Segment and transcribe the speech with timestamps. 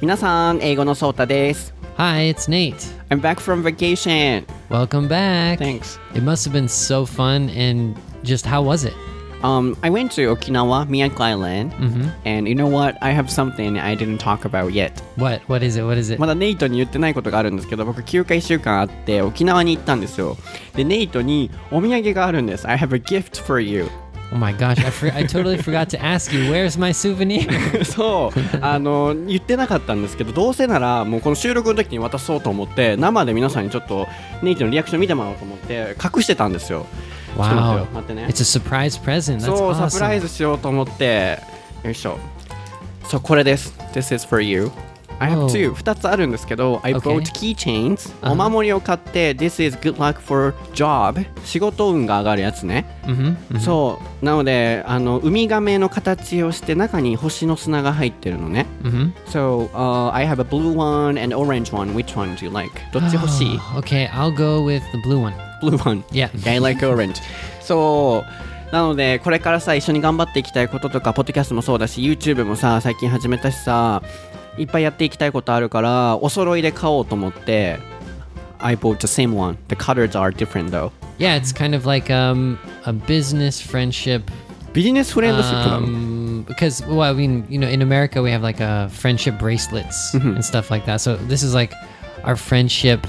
[0.00, 1.74] 皆さん、英語のソータです。
[1.96, 2.76] Hi, it's Nate.
[3.08, 4.44] I'm back from vacation.
[4.68, 5.58] Welcome back.
[5.58, 5.98] Thanks.
[6.14, 8.92] It must have been so fun and just how was it?
[9.42, 11.72] Um, I went to Okinawa, Miyako Island,
[12.24, 12.96] and you know what?
[13.02, 15.00] I have something I didn't talk about yet.
[15.16, 15.84] What what is it?
[15.84, 16.18] What is it?
[16.18, 20.36] まだネイトに言ってないことがあるんですけど、僕休暇1週間あって沖縄に行ったんですよ。
[20.74, 22.66] で、ネイトにお土産があるんです。
[22.66, 23.88] I have a gift for you.
[24.33, 26.49] Oh my gosh, I for, I totally forgot to ask you.
[26.49, 27.45] Where's my souvenir?
[27.83, 34.07] そう、あの、言ってなかったんですけど、どうせならもうこの収録の時に渡そうと思って、生で皆さんにちょっと
[34.41, 36.85] ネイトのリアクション見てもらおうと思って、隠してたんですよ。
[37.37, 37.79] wow.
[37.79, 39.39] よ待ってね It's a surprise present.
[39.39, 39.89] That's そう、awesome.
[39.89, 41.39] サプライズしようと思って、
[41.83, 42.17] よいしょ。
[43.05, 43.73] そう、これです。
[43.93, 44.71] This is for you.
[45.21, 45.47] I have Oh.
[45.47, 45.71] two.
[45.73, 48.11] 2つあるんですけど、I bought keychains.
[48.21, 51.23] あお守りを買って、This is good luck for job.
[51.45, 52.85] 仕事運が上がるやつね。
[53.05, 54.25] Mhm, そう。
[54.25, 58.65] なので、あの、ウミガメの形をして、中に星の砂が入ってるのね。
[58.83, 59.11] mhm.
[59.29, 61.93] So, uh, I have a blue one and orange one.
[61.93, 62.71] Which one do you like?
[62.91, 65.33] どっち欲しい Oh, okay, I'll go with the blue one.
[65.61, 66.03] blue one.
[66.11, 66.29] Yeah.
[66.49, 67.15] I like orange.
[67.61, 68.73] そう。
[68.73, 74.01] なので、これからさ、一緒に頑張っていきたいこととか、ポッドキャストもそうだし、YouTube もさ、最近始めたしさ、
[74.58, 77.78] いっぱいやっていきたいことあるから、お揃いで買おうと思って、
[78.58, 79.56] I bought the same one.
[79.68, 80.90] The colors are different though.
[81.18, 84.22] Yeah, it's kind of like um, a business friendship
[84.72, 85.86] ビジネスフレンドシップなの。
[85.88, 90.12] um, because well i mean you know in america we have like a friendship bracelets
[90.14, 91.74] and stuff like that so this is like
[92.24, 93.00] our friendship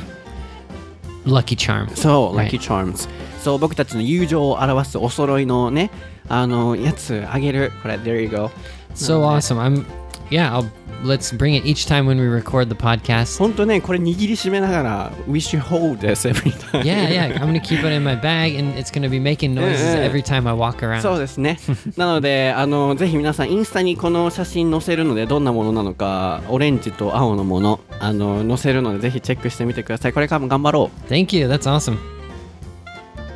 [1.25, 2.49] lucky charm そう、 Right.
[2.49, 3.09] Lucky Charms。
[3.41, 5.89] そう、僕たちの友情を表すお揃いのね、
[6.29, 7.71] あの、やつあげる。
[7.81, 8.49] これ、there you go。
[8.95, 9.85] so awesome i'm
[10.30, 10.68] yeah i'll
[11.04, 16.52] let's bring it each time when we record the podcast ほんとね、これ握りしめながら、We should hold this every
[16.52, 16.82] time.
[16.82, 19.96] yeah yeah i'm gonna keep it in my bag and it's gonna be making noises
[19.96, 21.58] every time i walk around そうですね。
[21.96, 30.12] なので、あの、ぜひ皆さん、インスタにこの写真載せるので、どんなものなのか、オレンジと青のもの、あの、載せるので、ぜひチェックしてみてください。
[30.12, 31.96] これからも頑張ろ thank you that's awesome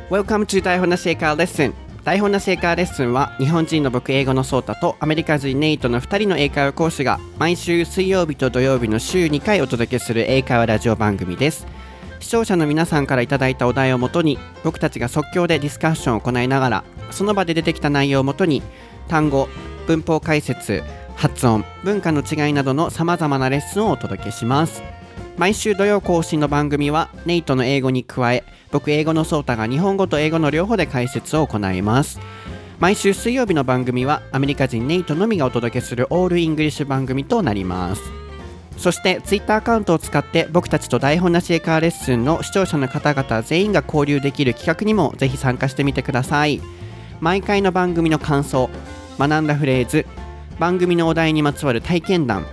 [0.09, 0.13] う。
[0.13, 1.86] Welcome to 台本なし英会話レッスン。
[2.07, 11.67] 台本なし英会話レッスンは、日本人の僕、英語のソータとアメリカ人ネイトの2人の英会話講師が、毎週水曜日と土曜日の週2回お届けする英会話ラジオ番組です。
[12.21, 18.63] 視聴者の皆さんからいただいたお題をもとに僕たちが即興でディスカッションを行いながらその場で出てきた内容をもとに
[19.07, 19.49] 単語
[19.85, 20.81] 文法解説
[21.15, 24.81] 発音文化の違いなどのさまざまなレッスンをお届けします
[25.37, 32.19] 毎週土曜更新の番組はネイトの英語に加え僕英語のソータが日本語と英語の両方で解説を行います。
[32.79, 38.01] 毎週水曜日の番組はアメリカ人ネイトのみがお届けする all English 番組となります。
[38.77, 46.61] そしてツイッターアカウントを使って僕たちと台本なし英会話レッスンの視聴者の方々全員が交流できる企画にもぜひ参加してみてください。
[47.19, 48.69] 毎回の番組の感想
[49.19, 50.07] 学んだフレーズ
[50.59, 52.45] 番組のお題にまつわる体験談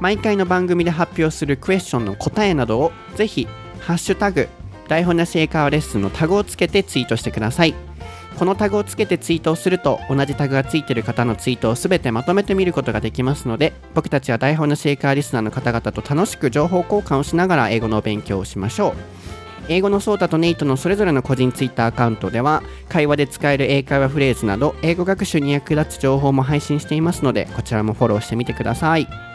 [0.00, 3.48] 毎回の番組で発表するクエスチョンの答えなどをぜひ
[3.80, 4.48] 「ハッシュタグ
[4.88, 7.74] 台本なし英会話レッスン」のタグをつけてツイートしてください。
[8.38, 18.92] このタグをつけてツイートをすると同じタグがついてる方のツイートをすべてまとめて見ることができますので僕たちは台本のシェイカーリスナーの方々と楽しく情報交換をしながら英語のお勉強をしましょう。
[19.68, 29.27] 英語のソータとネイトのそれぞれの個人ツイッターアカウントでは会話で使える英会話フレーズなど英語学習に役立つ情報も配信していますのでこちらもフォローしてみてください。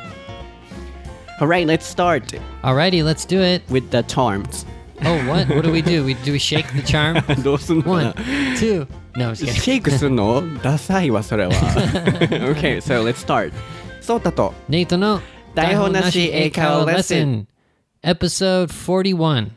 [1.42, 2.25] Alright, let's start
[2.62, 4.66] alrighty let's do it with the charms
[5.04, 8.12] oh what what do we do we do we shake the charm どうすんのか one な
[8.59, 13.53] two no I'm just kidding シェイクすんのダサいわそれは Okay, so let's start
[14.00, 15.20] ソータと Nate no
[15.54, 17.47] 台本なし英会話レッスン
[18.03, 19.50] Episode 41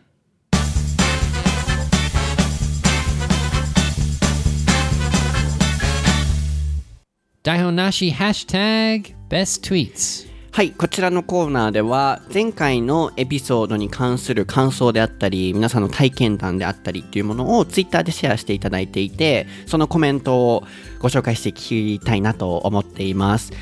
[7.44, 10.25] Daihon Nashi hashtag best tweets
[10.57, 20.65] はい、こちらのコーナーでは前回のエピソードに関する感想であったり皆さんの体験談であったりっていうものをツイッターでシェアしていただいていてそのコメントを
[20.99, 23.53] ご紹介していきたいなと思っています。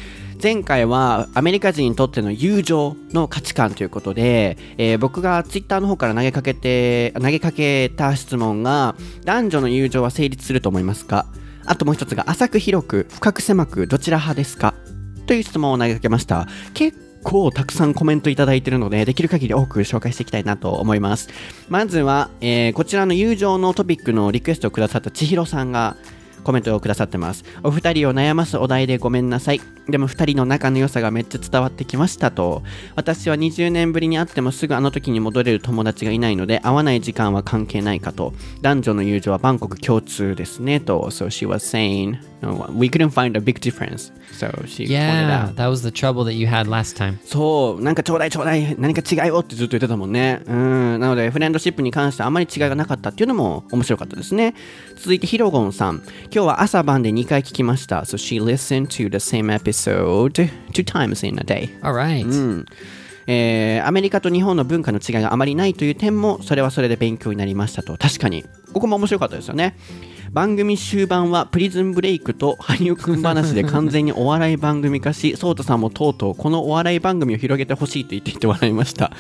[0.40, 11.26] 前回はアメリカ人にとっての友情の価値観ということで、えー僕がツイッターの方から投げかけて投げかけた質問が男女の友情は成立すると思いますか？
[11.66, 14.74] あともう一つが浅く広く深く狭くどちら派ですか？
[15.26, 16.46] という質問を投げかけました。
[16.74, 21.28] 結構たくさんコメントいただいてるのでできる限り多く紹介していきたいなと思います。
[21.68, 25.96] まずは、えーこちらの友情のトピックのリクエストをくださった千尋さんが
[26.44, 27.44] コメントをくださってます。
[27.62, 29.60] お二人を悩ますお題でごめんなさい。
[29.88, 32.62] でも二人の仲の良さがめっちゃ伝わってきましたと。
[32.94, 38.32] 私は20年ぶりに会ってもすぐあの時に戻れる友達がいないので、会わない時間は関係ないかと。
[38.62, 41.10] 男女の友情はバンコク共通ですねと。
[41.10, 44.12] So she was saying, no, we couldn't find a big difference.
[44.32, 45.56] So she pointed Yeah, out.
[45.56, 47.18] that was the trouble that you had last time.
[47.24, 50.40] そう、なんかちょうだいちょうだい、何か違いをってずっと言ってたもんね。
[50.46, 54.54] うん、なので、フレンドシップに関してあまり違いがなかったっていうのも面白かったですね。
[54.96, 56.02] 続いて、ヒロゴンさん。
[56.34, 58.00] 今日は朝晩で2回聞きました。
[58.00, 60.32] So she listened to the same episode
[60.72, 61.68] two times in a day.
[61.80, 62.26] All right.
[62.26, 62.66] うん
[63.28, 69.76] えーアメリカと日本の文化の違いがあまりないという点もそれはそれで勉強になりましたと確かにここも面白かったですよね
[70.32, 79.12] 番組終盤はプリズンブレイクと羽生くん話で完全にお笑い番組化し、ソータさんもとうとうこのお笑い番組を広げてほしいと言っていて笑いました。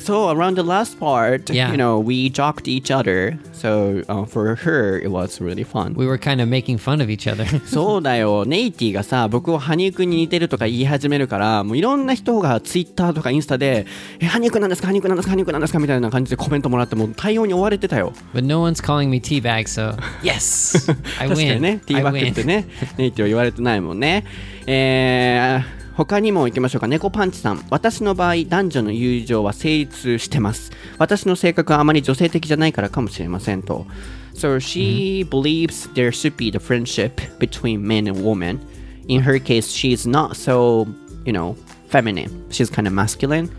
[0.00, 1.70] So around the last part, Yeah.
[1.70, 3.38] you know, we joked each other.
[3.58, 5.94] So、uh, for her, it was really fun.
[5.96, 7.44] We were kind of making fun of each other.
[7.66, 13.86] そうだよ、ネイティがさ、僕を羽生くんに似てるとか言い始めるから、もういろんな人がツイッターとかインスタで、
[14.20, 14.88] え、羽生くんなんですか？
[14.88, 15.32] 羽生くんなんですか？
[15.34, 15.78] 羽生くんなんですか？
[15.80, 18.12] みたいな感じでコメントもらって、もう対応に追われてたよ。
[18.34, 20.90] but no one's calling me teabag, so yes,
[21.20, 21.60] I 確かに win.
[21.60, 22.34] ね、ティーバックっ win.
[22.34, 24.24] てね、ネイティは言われてないもんね。
[24.66, 26.86] えー他にも行きましょうか。
[26.86, 27.64] 猫パンチさん。
[27.70, 30.70] 私の場合、男女の友情は成立してます。
[30.96, 33.84] 私の性格はあまり女性的じゃないからかもしれませんと。
[34.32, 38.60] So she believes there should be the friendship between men and women.
[39.08, 40.86] In her case, she's not so,
[41.24, 41.56] you know,
[41.88, 42.30] feminine.
[42.50, 43.50] She's kind of masculine.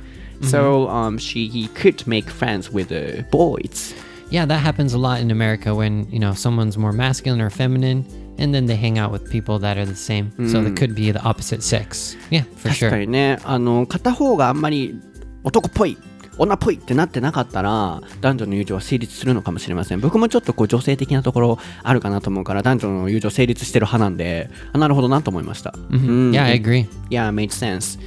[0.41, 3.93] So um, she could make friends with the boys.
[4.29, 8.05] Yeah, that happens a lot in America when, you know, someone's more masculine or feminine
[8.39, 10.31] and then they hang out with people that are the same.
[10.49, 12.17] So it could be the opposite sex.
[12.31, 13.01] Yeah, for 確か sure.
[13.01, 14.99] にねあの片方があんまり
[15.43, 15.97] 男っぽい
[16.37, 26.87] 女っぽいってなってなかったら男女の友情は成立するのかもしれません僕もちょっとこう女性的なところあるかなと思うから男女の友情成立してる派なんであなるほどなと思いました、うん Yeah, I agree.
[27.09, 27.99] Yeah, made sense.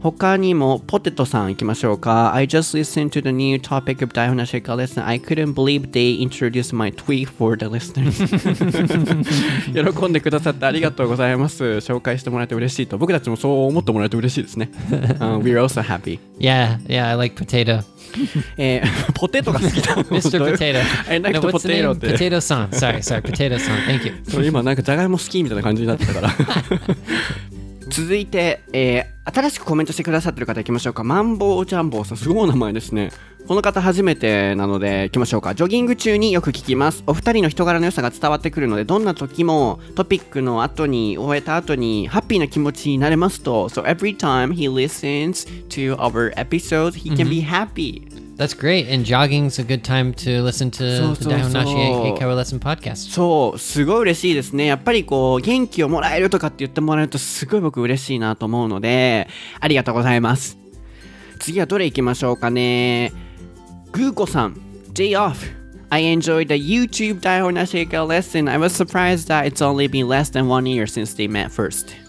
[0.00, 2.32] 他にもポテトさん行きましょうか。
[2.34, 5.04] I just listened to the new topic of 台本なしか lesson.
[5.04, 8.14] I couldn't believe they introduced my tweet for the listeners.
[9.72, 11.64] 喜んでくださってありがとうございます。
[11.64, 12.96] 紹介してもらえて嬉しいと。
[12.96, 14.70] 僕たちもそう思ってもらえて嬉しいですね。
[15.18, 16.20] uh, we're also happy.
[16.38, 17.82] Yeah, yeah, I like potato.
[18.56, 19.96] えーポテトが好きだ。
[19.96, 20.38] Mr.
[20.38, 20.80] Potato.
[21.10, 21.94] I like No, the the potato。
[21.94, 22.70] Potato san.
[22.70, 23.74] Sorry, sorry, potato san.
[23.86, 24.14] Thank you.
[24.28, 26.30] そう今なんかじゃがいも好きみたいな感じになってたから
[27.90, 31.04] 続いて、えー新しくコメントしてくださってる方いきましょうか。
[31.04, 32.16] マンボウジャンボウさん。
[32.16, 33.10] すごい名前ですね。
[33.46, 35.54] この方初めてなのでいきましょうか。
[35.54, 37.04] ジョギング中によく聞きます。
[37.06, 43.68] お二人の人柄の良さが伝わってくるのでどんな時もトピックの後に終えた後にハッピーな気持ちになれますと。
[43.68, 48.07] So every time he listens to our episode, he can be happy.
[48.38, 48.86] That's great.
[48.88, 52.14] And jogging's a good time to listen to the so, Daihon Nashi so.
[52.14, 53.10] Eikaiwa Lesson podcast.
[53.10, 54.66] そう、すごい嬉しいですね。
[54.66, 59.26] やっぱりこう、元気をもらえるとかって言ってもらえると、すごい僕嬉しいなと思うので、
[59.58, 60.56] ありがとうございます。
[61.40, 63.12] 次はどれ行きましょうかね。
[63.90, 64.54] グーコさん、
[64.94, 65.34] Day off.
[65.90, 68.48] I enjoyed the YouTube Daihon Nashika lesson.
[68.48, 72.07] I was surprised that it's only been less than one year since they met first.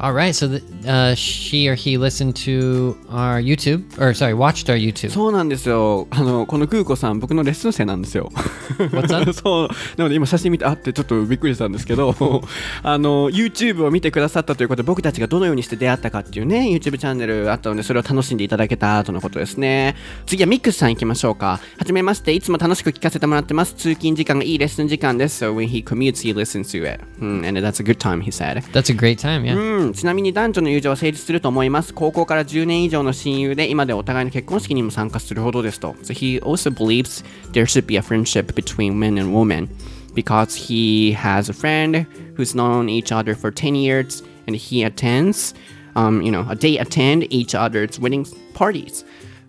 [0.00, 0.32] All right.
[0.32, 5.10] So the, uh, she or he listened to our YouTube, or sorry, watched our YouTube.
[5.10, 6.06] そうなんですよ。
[6.10, 8.30] あの、このグーコさん、僕のレッスン生なんですよ。
[8.78, 9.32] What's up?
[9.34, 9.68] そう。
[9.96, 12.14] なので今写真見て、あってちょっとびっくりしたんですけど、
[12.84, 19.96] あの、YouTube を見てくださったということで、僕たちがどのようにして出会ったかっていうね、YouTube チャンネルあったので、それを楽しんでいただけたとのことですね。
[20.26, 21.58] 次はミックスさん行きましょうか。
[21.76, 23.74] はじめまして、いつも楽しく聞かせてもらってます。
[23.74, 25.44] 通勤時間がいいレッスン時間です。
[25.44, 27.04] So when he commutes, he listens to it.
[27.20, 28.62] うん、and that's a good time, he said.
[28.72, 29.42] That's a great time.
[29.42, 29.56] Yeah.
[29.56, 31.93] うん、ちなみに男女の友情は成立すると思います。
[31.93, 35.95] 高校から10年以上の親友で、今でお互いの結婚式にも参加するほどですと。
[36.03, 39.69] So he also believes there should be a friendship between men and women
[40.13, 45.53] because he has a friend who's known each other for 10 years and he attends,
[45.95, 49.03] um, you know, they attend each other's wedding parties.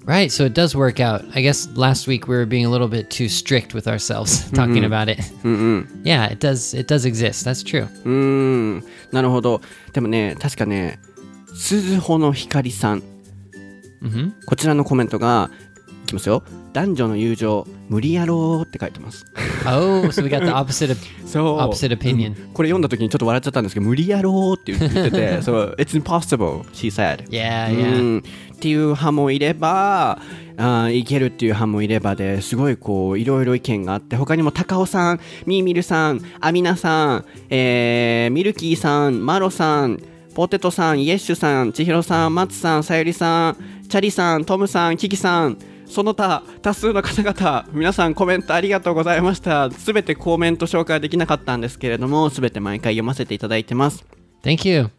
[0.05, 0.31] Right.
[0.31, 1.23] So it does work out.
[1.35, 4.83] I guess last week we were being a little bit too strict with ourselves talking
[4.83, 5.19] about it.
[6.03, 6.73] Yeah, it does.
[6.73, 7.45] It does exist.
[7.45, 7.87] That's true.
[8.05, 9.61] うーん、なるほど。
[9.93, 10.99] でもね、確かね、
[11.53, 13.03] 鈴穂の光さん。
[14.45, 15.51] こちらのコメントが、
[16.05, 16.43] いきますよ。
[16.73, 19.25] 男女の友情、無理やろうって書いてます。
[19.65, 20.97] Oh, so we got the opposite of
[21.59, 22.33] opposite opinion.
[22.53, 27.27] これ読んだ時にちょっと笑っちゃったんですけど、無理やろうって言ってて、そう、It's impossible, she said.
[27.29, 28.23] Yeah, う yeah.
[28.59, 30.19] っていう派もいれば、
[30.57, 39.97] あいけるっていう派もいればですごいこういろいろ意見があって他にも高尾さん、みーみるさん、アミナさん、えーミルキーさん、マロさん、
[40.35, 54.05] ポテトさん、イエッシュさん、千尋さん、マツさん、さゆりさん、チャリさん、トムさん、キキさん、その他多数の方々皆さんコメントありがとうございましたすべてコメント紹介できなかったんですけれどもすべて毎回読ませていただいてます
[54.43, 54.98] Thank you.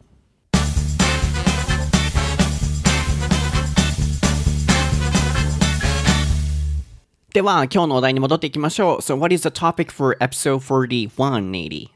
[7.33, 11.91] では今日のお題に戻っていきましょう So what is the topic for episode 41, Nady?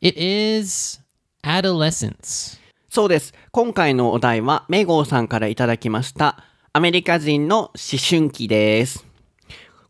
[0.00, 1.00] It is
[1.42, 2.60] adolescence.
[2.88, 7.72] そうです今回のお題はメゴーさんからいただきましたアメリカ人の思
[8.08, 9.04] 春期です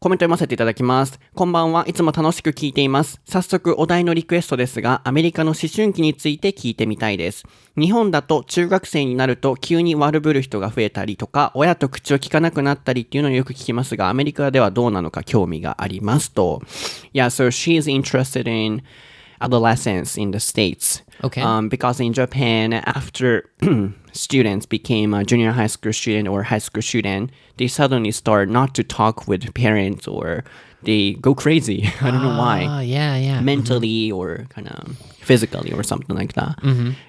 [0.02, 1.21] コメント読ませていただきます。
[1.32, 1.85] こんばんは。
[1.87, 3.21] いつも楽しく聞いています。
[3.25, 7.44] 早速お題のリクエストですが、アメリカの思春期について聞いてみたいです。
[7.78, 16.61] 日本だと中学生になると急に悪ぶる人が増えたりとか、親と口を聞かなくなったりっていうのをよく聞きますが、アメリカではどうなのか興味がありますと。
[17.14, 18.82] Yeah, so she's interested in
[19.38, 21.04] adolescence in the States.
[21.24, 21.41] Okay.
[21.41, 23.50] Um, because in Japan, after
[24.12, 28.74] students became a junior high school student or high school student, they suddenly start not
[28.75, 30.43] to talk with parents or
[30.84, 31.89] they go crazy.
[32.01, 32.65] I don't know why.
[32.69, 33.41] Oh, yeah, yeah.
[33.41, 36.60] Mentally or kind of physically or something like that.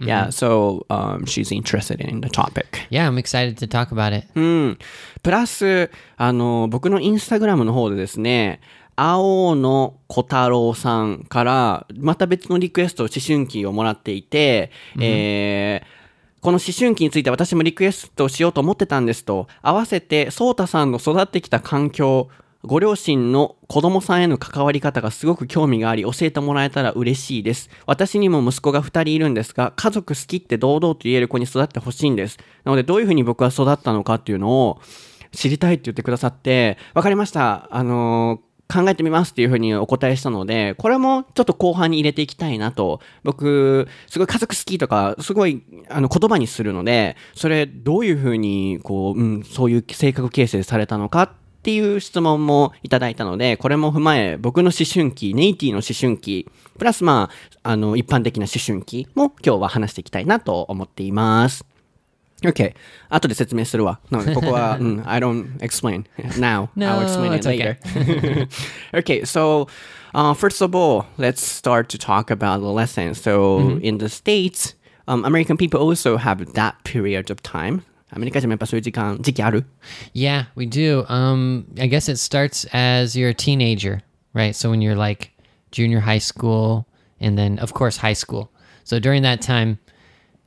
[0.01, 2.81] Yeah, so um, she's interested in the topic.
[2.91, 4.25] Yeah, I'm excited to talk about it.
[4.35, 4.79] うん。
[5.23, 8.61] プラス、あの、僕のインスタグラムの方でですね、
[8.96, 16.04] 青野小太郎さんから、また別のリクエスト、思春期をもらっていて、えー
[16.44, 22.28] この思春期について私もリクエストしようと思ってたんですと、合わせて、ソータさんの育ってきた環境、
[22.64, 27.70] ご両親の子供さんへの関わり方がすごく興味があり、教えてもらえたら嬉しいです。
[27.86, 32.38] 私にも息子が2人いるんですが、家族好きって堂々と言える子に育ってほしいんです。
[32.66, 34.82] なので、どういうふうに僕は育ったのかっていうのを
[35.32, 37.70] 知りたいって言ってくださって、わかりました。
[37.72, 43.02] あのー考えてみますっていうふうにお答えしたので、これもちょっと後半に入れていきたいなと。
[43.24, 51.30] 僕、すごい家族好きとか、すごいあの言葉にするので、それどういうふうに、こう、うん、そういう性格形成されたのかっ
[51.64, 57.30] ていう質問もいただいたので、これも踏まえ、僕の思春期、ネイティの思春期、プラスま
[57.64, 61.73] あ、あの、一般的な思春期も今日は話していきたいなと思っています。
[62.45, 62.75] Okay.
[63.09, 63.99] 後で説明するわ。
[64.11, 66.05] なので、ここは、うん、I don't explain
[66.39, 66.69] now.
[66.77, 67.59] No, I'll explain it it's okay.
[67.59, 68.49] later.
[68.95, 69.67] okay, so
[70.15, 73.21] uh, first of all, let's start to talk about adolescence.
[73.21, 74.75] So in the States,
[75.09, 77.83] um, American people also have that period of time.
[78.11, 79.67] アメリカ人もやっぱそういう時間、時期ある
[80.15, 81.05] Yeah, we do.
[81.09, 84.01] Um, I guess it starts as you're a teenager,
[84.33, 84.55] right?
[84.55, 85.33] So when you're like
[85.71, 86.87] junior high school,
[87.21, 88.49] and then of course high school.
[88.85, 89.79] So during that time,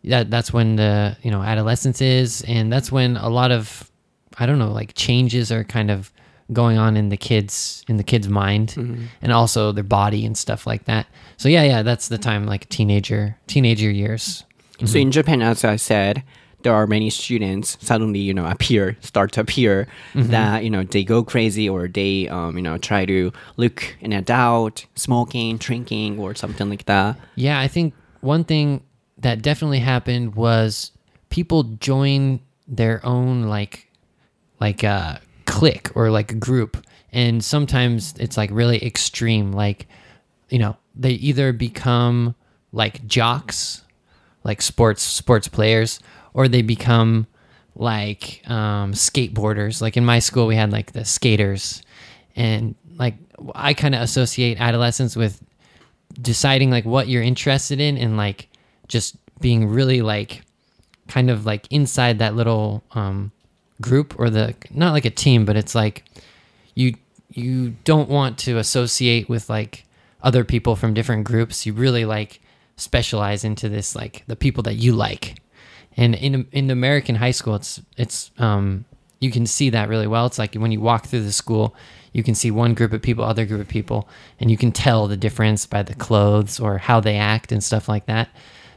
[0.07, 3.91] that that's when the you know adolescence is, and that's when a lot of
[4.39, 6.13] I don't know like changes are kind of
[6.53, 8.75] going on in the kids in the kids' mind,
[9.23, 11.07] and also their body and stuff like that.
[11.37, 14.45] So yeah, yeah, that's the time like teenager teenager years.
[14.85, 16.23] So in Japan, as I said,
[16.63, 21.03] there are many students suddenly, you know, appear, start to appear that, you know, they
[21.05, 26.35] go crazy or they, um, you know, try to look an adult, smoking, drinking or
[26.35, 27.17] something like that.
[27.37, 28.83] Yeah, I think one thing
[29.19, 30.93] that definitely happened was
[31.31, 33.91] people join their own like
[34.61, 36.85] like a clique or like a group.
[37.13, 39.53] And sometimes it's like really extreme.
[39.53, 39.87] Like
[40.49, 42.35] you know they either become
[42.73, 43.83] like jocks
[44.45, 45.99] like sports sports players
[46.35, 47.27] or they become
[47.75, 49.81] like um, skateboarders.
[49.81, 51.83] Like in my school we had like the skaters.
[52.35, 53.15] And like
[53.55, 55.43] i kind of associate adolescence with
[56.21, 58.49] deciding like what you're interested in and like
[58.89, 60.43] just being really like
[61.09, 63.31] kind of like inside that little um
[63.81, 66.05] group or the not like a team but it's like
[66.75, 66.95] you
[67.37, 69.85] you don't want to associate with like
[70.23, 71.67] other people from different groups.
[71.67, 72.41] You really like
[72.77, 75.37] specialize into this like the people that you like.
[75.97, 78.85] And in in American high school it's it's um
[79.21, 80.27] you can see that really well.
[80.27, 81.75] It's like when you walk through the school
[82.13, 84.09] you can see one group of people other group of people
[84.41, 87.89] and you can tell the difference by the clothes or how they act and stuff
[87.89, 88.29] like that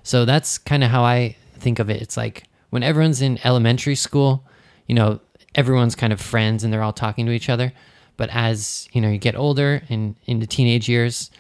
[0.10, 2.02] so that's kind of how I think of it.
[2.02, 4.44] It's like when everyone's in elementary school
[4.88, 5.20] you know
[5.56, 7.72] everyone's kind of friends and they're all talking to each other.
[8.18, 11.32] But as you know you get older and into teenage years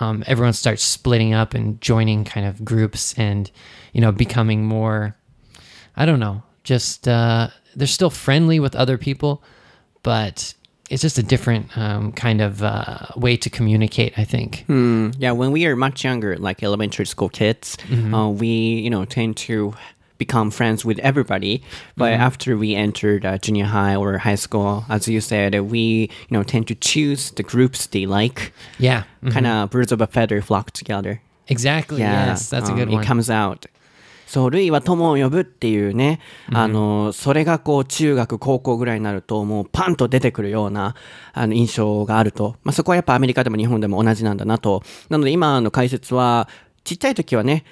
[0.00, 3.50] um, everyone starts splitting up and joining kind of groups and
[3.92, 5.16] you know becoming more
[5.96, 9.42] i don't know just uh, they're still friendly with other people
[10.02, 10.54] but
[10.90, 15.32] it's just a different um, kind of uh, way to communicate i think Mm, yeah,
[15.32, 17.76] when we are much younger, like elementary school kids,
[18.14, 19.74] uh, we you know tend to
[20.18, 21.62] become friends with everybody.
[21.96, 26.32] But after we entered uh, junior high or high school, as you said, we you
[26.36, 28.52] know tend to choose the groups they like.
[28.78, 29.32] yeah mhm.
[29.32, 31.20] Kind of birds of a feather flock together.
[31.48, 33.66] exactly Yeah, yes that's a um, good It comes out.
[34.28, 36.20] そう、類は友を呼ぶっていうね、
[36.52, 40.94] あの、それがこう、中学、高校ぐらいになると、もうパンと出てくるような、
[41.32, 42.56] あの、印象があると。
[42.62, 44.82] まあ、そこはやっぱアメリカでも日本でも同じなんだなと。
[45.08, 46.46] なので今の解説は、
[46.84, 47.64] ちっちゃい時はね、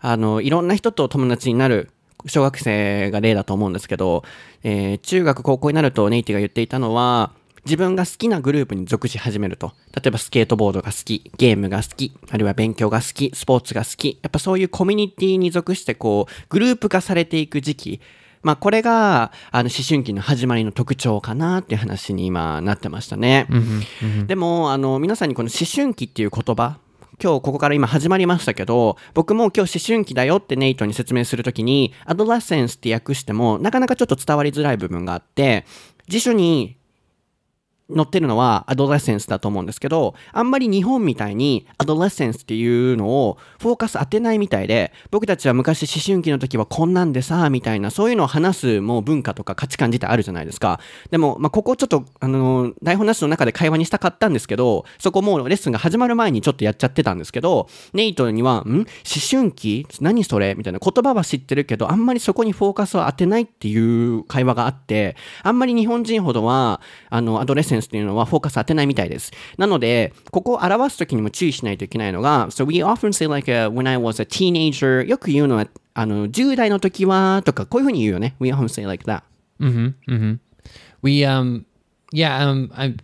[0.00, 1.88] あの、いろんな人と友達になる、
[2.26, 4.22] 小学生が例だと思うんですけど、
[4.62, 7.32] えー中学、高校になるとネイティが言っていたのは、
[7.64, 9.72] 自分が好きなグループに属し始めると。
[9.94, 14.18] 例えばスケートボードが好き、ゲームが好き、あるいは勉強が好き、スポーツが好き。
[14.22, 18.00] やっぱそういうコミュニティに属してこう、グループ化されていく時期。
[18.42, 23.46] まあこれが、あの思春期の始まりの特徴かなっていう話に今なってましたね。
[24.26, 26.78] でも、あの、皆さんにこの思春期っていう言葉、
[27.22, 35.64] 今日ここから今始まりましたけど、僕も今日思春期だよってネイトに説明するときに、アドラセンスって訳しても、なかなかちょっと伝わりづらい部分があって、
[36.08, 36.76] 辞書に
[37.94, 50.80] 載ってるのはアドレッセンスだと思うんですけど、あんまり日本みたいにアドレッセンスっていうのをフォーカス当てないみたいで、僕たちは昔思春期の時はこんなんでさ、みたいな、そういうのを話すもう文化とか価値観自体あるじゃないですか。
[51.10, 58.62] でも、まあ、ここちょっと、あの、台本なしの中で会話にしたかったんですけど、そこもうレッスンが始まる前にちょっとやっちゃってたんですけど、ネイトには、ん？
[58.70, 58.86] 思
[59.30, 59.86] 春期？
[60.00, 60.54] 何それ？
[60.54, 69.31] みたいな言葉は知ってるけど、あんまりそこにフォーカスを当てないっていう会話があって、あんまり日本人ほどは、あの、アドレッセンっていうのはフォーカス当てないみたいです。
[69.57, 78.35] なので、ここを表すときにも注意しないといけないのが、so we often say like、uh, when I was a teenager よく言うのは、あの、10代の時は、とか、こういうふうに言うよね。
[78.39, 79.23] we often say like that.
[79.59, 79.93] Mm-hmm.
[80.07, 80.39] Mm-hmm.
[81.01, 81.65] We um
[82.11, 82.95] yeah, um I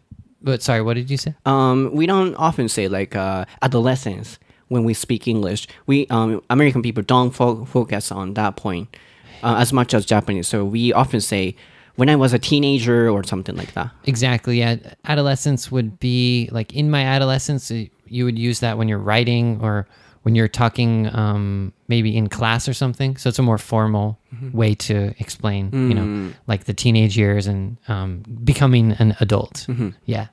[0.44, 1.34] but sorry, what did you say?
[1.46, 5.68] Um, we don't often say like uh, adolescence when we speak English.
[5.88, 8.96] We um, American people don't fo- focus on that point
[9.42, 10.48] uh, as much as Japanese.
[10.48, 11.56] So we often say
[11.99, 13.91] when I was a teenager or something like that.
[14.05, 14.61] Exactly.
[14.61, 17.73] Yeah, adolescence would be like in my adolescence
[18.07, 19.87] you would use that when you're writing or
[20.23, 23.17] when you're talking um maybe in class or something.
[23.17, 24.19] So it's a more formal
[24.53, 29.67] way to explain, you know, like the teenage years and um becoming an adult.
[30.05, 30.29] Yeah.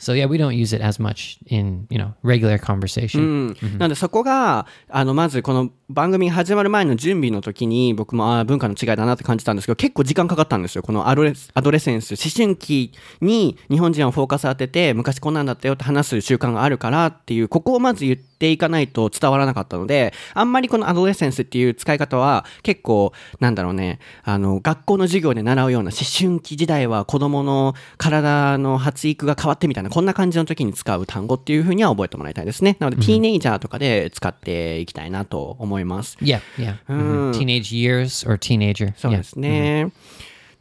[0.00, 3.54] So yeah, we don't use it as much in, you know, regular conversation.
[3.78, 10.82] なのでそこが、あの、まずこの番組が始まる前の準備の時に僕もあー文化の違いだなって感じたんですけど、結構時間かかったんですよ。
[10.82, 32.76] このアドレアドレセンス、思春期に日本人はフォーカス当てて、昔こんなんだったよって話す習慣があるからっていう、ここをまず言っていかないと伝わらなかったので、あんまりこのアドレセンスっていう使い方は結構、なんだろうね、あの、学校の授業で習うような思春期時代は子供の体の発育が変わってみたいな、こんな感じの時に使う単語っていうふうには覚えてもらいたいですね。
[32.78, 36.16] なので、ティーネイジャーとかで使っていきたいなと思います。
[36.20, 36.76] Yeah, yeah.
[36.88, 37.32] Mhm.
[37.32, 38.92] Teenage years or teenager.
[38.96, 39.90] そう.ですね。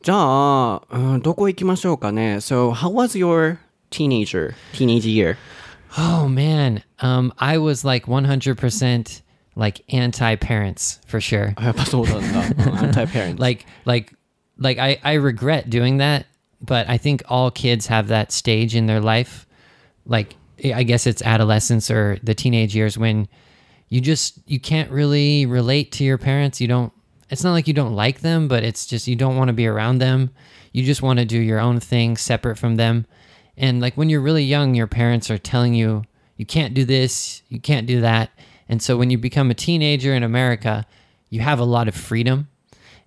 [0.02, 2.38] じゃあ、うん、どこ行きましょうかね。
[2.38, 3.58] So, how was your
[3.92, 5.36] teenager, teenage year?
[5.98, 9.22] Oh man, um, I was like 100%
[9.56, 11.54] like anti-parents for sure.
[11.62, 12.44] やっぱそうなんだ。
[12.82, 13.40] anti-parent.
[13.40, 14.14] Like, like,
[14.58, 16.26] like I, I regret doing that,
[16.62, 19.48] but I think all kids have that stage in their life.
[20.06, 23.28] Like, I guess it's adolescence or the teenage years when
[23.88, 26.60] you just you can't really relate to your parents.
[26.60, 26.94] You don't.
[27.30, 29.68] It's not like you don't like them, but it's just you don't want to be
[29.68, 30.32] around them.
[30.74, 33.06] You just want to do your own thing separate from them.
[33.58, 36.04] And like when you're really young, your parents are telling you
[36.38, 38.32] you can't do this, you can't do that.
[38.68, 40.86] And so when you become a teenager in America,
[41.30, 42.48] you have a lot of freedom.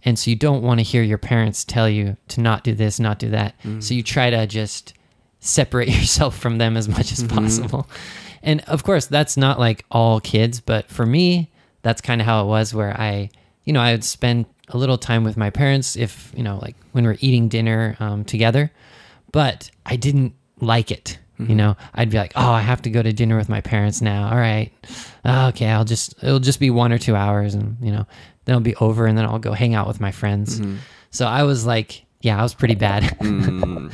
[0.04, 2.98] And so you don't want to hear your parents tell you to not do this,
[2.98, 3.58] not do that.
[3.60, 3.80] Mm-hmm.
[3.80, 4.94] So you try to just
[5.40, 7.36] separate yourself from them as much as mm-hmm.
[7.38, 7.88] possible.
[8.42, 11.50] And of course, that's not like all kids, but for me,
[11.82, 13.30] that's kind of how it was where I,
[13.64, 16.76] you know, I would spend a little time with my parents if, you know, like
[16.92, 18.72] when we're eating dinner um, together,
[19.30, 21.18] but I didn't like it.
[21.38, 21.56] You mm-hmm.
[21.56, 24.28] know, I'd be like, oh, I have to go to dinner with my parents now.
[24.28, 24.70] All right.
[25.24, 25.68] Oh, okay.
[25.68, 28.06] I'll just, it'll just be one or two hours and, you know,
[28.44, 30.60] then it'll be over and then I'll go hang out with my friends.
[31.10, 33.16] So I was like, yeah, I was pretty bad.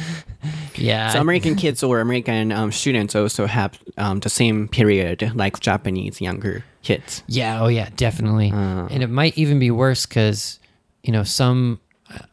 [0.77, 1.11] yeah.
[1.11, 6.21] So American kids or American um, students also have um, the same period like Japanese
[6.21, 7.23] younger kids.
[7.27, 8.51] Yeah, oh yeah, definitely.
[8.91, 10.59] And it might even be worse because,
[11.03, 11.81] you know, some,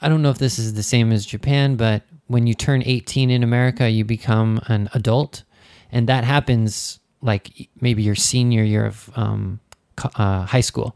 [0.01, 3.29] I don't know if this is the same as Japan, but when you turn 18
[3.29, 5.43] in America, you become an adult.
[5.91, 9.59] And that happens like maybe your senior year of um,
[10.15, 10.95] uh, high school.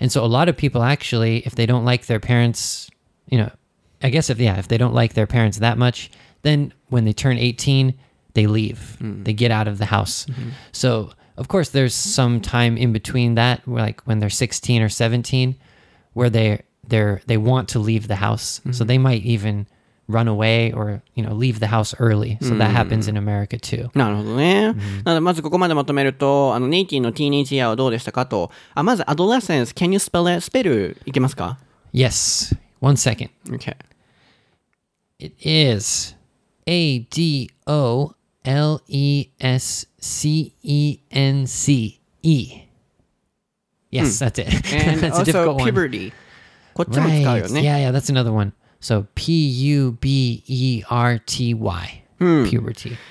[0.00, 2.90] And so a lot of people actually, if they don't like their parents,
[3.28, 3.50] you know,
[4.02, 6.10] I guess if, yeah, if they don't like their parents that much,
[6.42, 7.98] then when they turn 18,
[8.34, 8.96] they leave.
[8.98, 9.24] Hmm.
[9.24, 10.26] They get out of the house.
[10.26, 10.50] Mm-hmm.
[10.72, 15.56] So, of course, there's some time in between that, like when they're 16 or 17,
[16.12, 18.60] where they they're they want to leave the house.
[18.60, 18.72] Mm-hmm.
[18.72, 19.66] So they might even
[20.09, 22.37] run away or you know leave the house early.
[22.41, 23.89] So that happens in America too.
[23.95, 24.73] なるほどね。
[25.05, 28.51] なので、まずここまでまとめると、あの、ネイティのティーネイジイヤーはどうでしたかと。
[28.73, 30.41] あ、まず、アドレセンス、can you spell it?
[30.41, 31.57] スペルいけますか
[31.93, 32.55] Yes.
[32.81, 33.29] One second.
[33.49, 33.75] ?OK。
[35.19, 36.15] It is
[36.65, 42.63] A D O L E S C E N C E.
[43.91, 44.47] Yes, that's it.
[44.73, 45.65] And that's a also, difficult one.
[45.71, 46.11] puberty.
[46.73, 47.37] こっちも使う Right.
[47.39, 47.61] よね。
[47.61, 48.51] Yeah, yeah, that's another one.
[48.80, 52.02] So P U B E R T Y.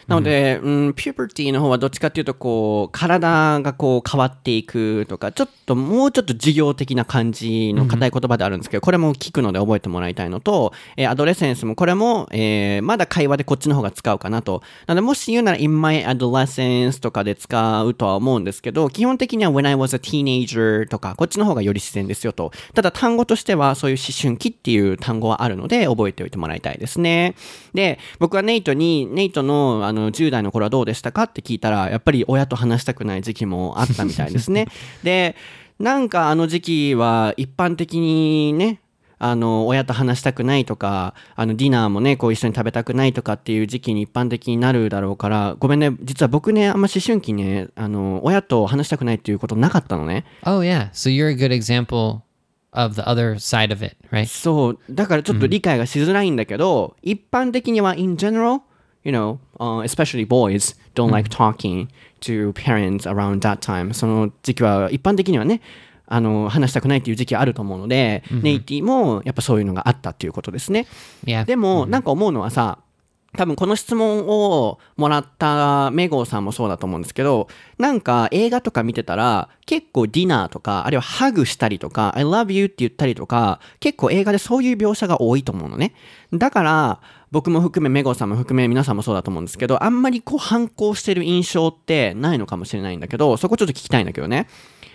[0.07, 14.61] なので、うん、ピューバティの方はどっちかっていうと、こう、体がこう変わっていくとか、ちょっともうちょっと授業的な感じの硬い言葉であるんですけど、これも聞くので覚えてもらいたいのと、えーアドレセンスもこれも、えーまだ会話でこっちの方が使うかなと。
[14.87, 22.51] なので、もし言うなら、in my adolescence とかで使うとは思うんですけど、基本的には when I was a teenager とか、こっちの方がより自然ですよと。
[22.73, 27.35] ただ単語としては、そういう思春期っていう単語はあるので、覚えておいてもらいたいですね。
[27.73, 34.67] で、僕はネイトに、ネイトのあの10代の頃はどうでしたかって聞いたら、やっぱり親と話したくない時期もあったみたいですね。
[35.03, 35.35] で、
[35.79, 38.81] なんかあの時期は一般的にね、
[39.19, 50.25] あの、親と話したくないとか、あの、ディナーもね、こう一緒に食べたくないとかっていう時期に一般的になるだろうから、ごめんね、実は僕ね、あんま思春期ね、あの、親と話したくないっていうことなかったのね。
[50.45, 50.91] Oh yeah.
[50.91, 52.21] So you're a good example
[52.71, 54.27] of the other side of it, right?
[54.27, 58.61] そう、だからちょっと理解がしづらいんだけど、一般的には in general,
[59.03, 61.87] you know,、uh, especially boys don't like talking
[62.21, 63.93] to parents around that time.
[63.93, 65.61] その時期は一般的にはね、
[66.07, 70.87] あの、話したくないっていう時期あると思うので、ネイティもやっぱそういうのがあったっていうことですね。
[71.45, 72.79] でも、なんか思うのはさ、
[73.35, 85.93] 多分この質問をもらったメゴーさんもそうだと思うんですけど、なんか映画とか見てたら、結構ディナーとか、あるいはハグしたりとか、I love you って言ったりとか、結構映画でそういう描写が多いと思うのね。
[86.33, 86.99] だから、
[87.30, 94.46] 僕も含め、メゴーさんも含め、皆さんもそうだと思うんですけど、あんまりこう反抗してる印象ってないのかもしれないんだけど、そこちょっと聞きたいんだけどね。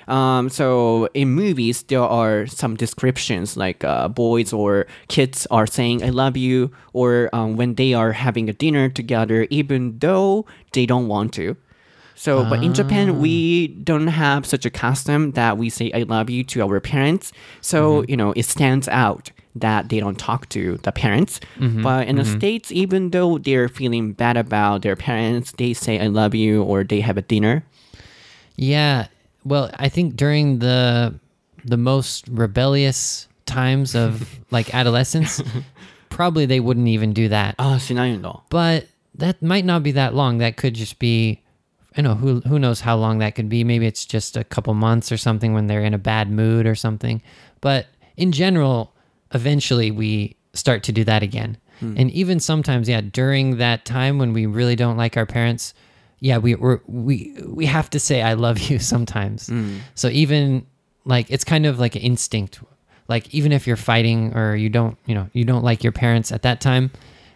[0.08, 6.02] Um, so in movies, there are some descriptions like uh, boys or kids are saying
[6.02, 10.86] "I love you" or um, when they are having a dinner together, even though they
[10.86, 11.58] don't want to.
[12.16, 16.30] So, but in Japan, we don't have such a custom that we say "I love
[16.30, 17.34] you" to our parents.
[17.60, 21.41] So you know, it stands out that they don't talk to the parents.
[21.59, 21.83] Mm-hmm.
[21.83, 22.25] But in mm-hmm.
[22.25, 26.63] the States, even though they're feeling bad about their parents, they say, I love you,
[26.63, 27.65] or they have a dinner.
[28.57, 29.09] Yeah.
[29.45, 31.15] Well, I think during the
[31.65, 35.43] the most rebellious times of like adolescence,
[36.09, 37.55] probably they wouldn't even do that.
[37.59, 37.81] Ah,
[38.51, 40.39] but that might not be that long.
[40.39, 41.43] That could just be
[41.97, 43.65] I know who who knows how long that could be.
[43.65, 46.75] Maybe it's just a couple months or something when they're in a bad mood or
[46.75, 47.23] something.
[47.61, 47.87] But
[48.17, 48.92] in general,
[49.35, 51.57] eventually we start to do that again.
[51.81, 51.95] Hmm.
[51.97, 55.75] And even sometimes, yeah, during that time when we really don't like our parents,
[56.21, 59.49] yeah, we we're, we we have to say I love you sometimes.
[59.49, 59.79] Hmm.
[59.95, 60.67] So even
[61.05, 62.61] like it's kind of like an instinct.
[63.09, 66.31] Like even if you're fighting or you don't, you know, you don't like your parents
[66.31, 66.91] at that time,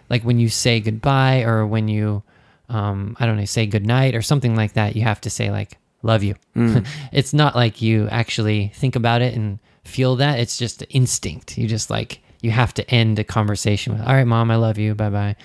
[0.08, 2.22] like when you say goodbye or when you
[2.68, 5.78] um I don't know, say goodnight or something like that, you have to say like
[6.02, 6.36] love you.
[6.54, 6.78] Hmm.
[7.12, 10.38] it's not like you actually think about it and feel that.
[10.38, 11.56] It's just instinct.
[11.56, 14.78] You just like you have to end a conversation with, "All right, mom, I love
[14.78, 14.94] you.
[14.94, 15.36] Bye bye."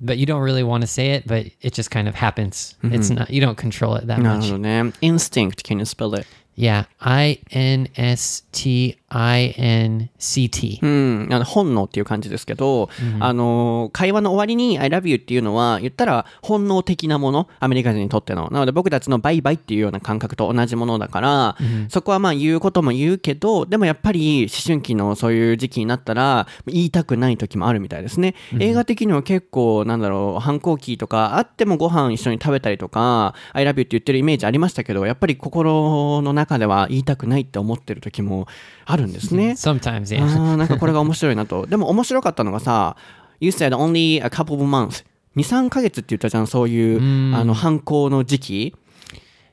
[0.00, 2.74] But you don't really want to say it, but it just kind of happens.
[2.82, 2.94] Mm-hmm.
[2.94, 4.50] It's not you don't control it that much.
[4.50, 4.92] No, no.
[5.00, 5.64] Instinct.
[5.64, 6.26] Can you spell it?
[6.54, 10.80] Yeah, I N S T I N C T.
[10.82, 12.88] うん、あの本能っていう感じですけど、
[13.20, 18.48] あの、会話の終わりに I love you っていうのは、言ったら本能的なもの、アメリカ人にとっての。
[18.50, 21.56] なので僕たちのバイバイっていうような感覚と同じものだから、
[21.88, 28.34] そこはまあ言うことも言うけど、でもやっぱり思春期のそういう時期になったら、言いたくない時もあるみたいですね。
[28.58, 38.48] 映画的には結構、なんだろう、反抗期とかあってもご飯一緒に食べたりとか、I love you って言ってるイメージありましたけど、やっぱり心の中では言いたくないって思ってる時も
[38.84, 39.51] あんですね。
[39.51, 40.27] Sometimes, あ yeah.
[40.27, 41.65] ーなんかこれが面白いなと。
[41.65, 42.95] でも面白かったのがさ、
[43.39, 45.03] You said only a couple of months.
[45.35, 48.75] 2、3ヶ月って言ったじゃん、そういう、あの、反抗の時期。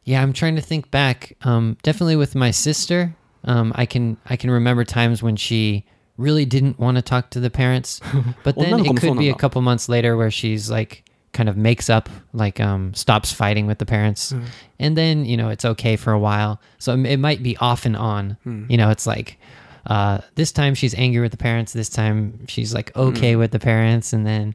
[0.05, 1.37] Yeah, I'm trying to think back.
[1.43, 5.85] Um, definitely with my sister, um, I can I can remember times when she
[6.17, 8.01] really didn't want to talk to the parents,
[8.43, 9.37] but then 女の子 it もそう could be なん a だ。
[9.39, 13.79] couple months later where she's like kind of makes up, like um, stops fighting with
[13.79, 14.35] the parents,
[14.79, 16.61] and then you know it's okay for a while.
[16.79, 18.37] So it might be off and on.
[18.69, 19.39] You know, it's like.
[19.87, 21.73] Uh, this time she's angry with the parents.
[21.73, 24.55] This time she's like okay with the parents, and then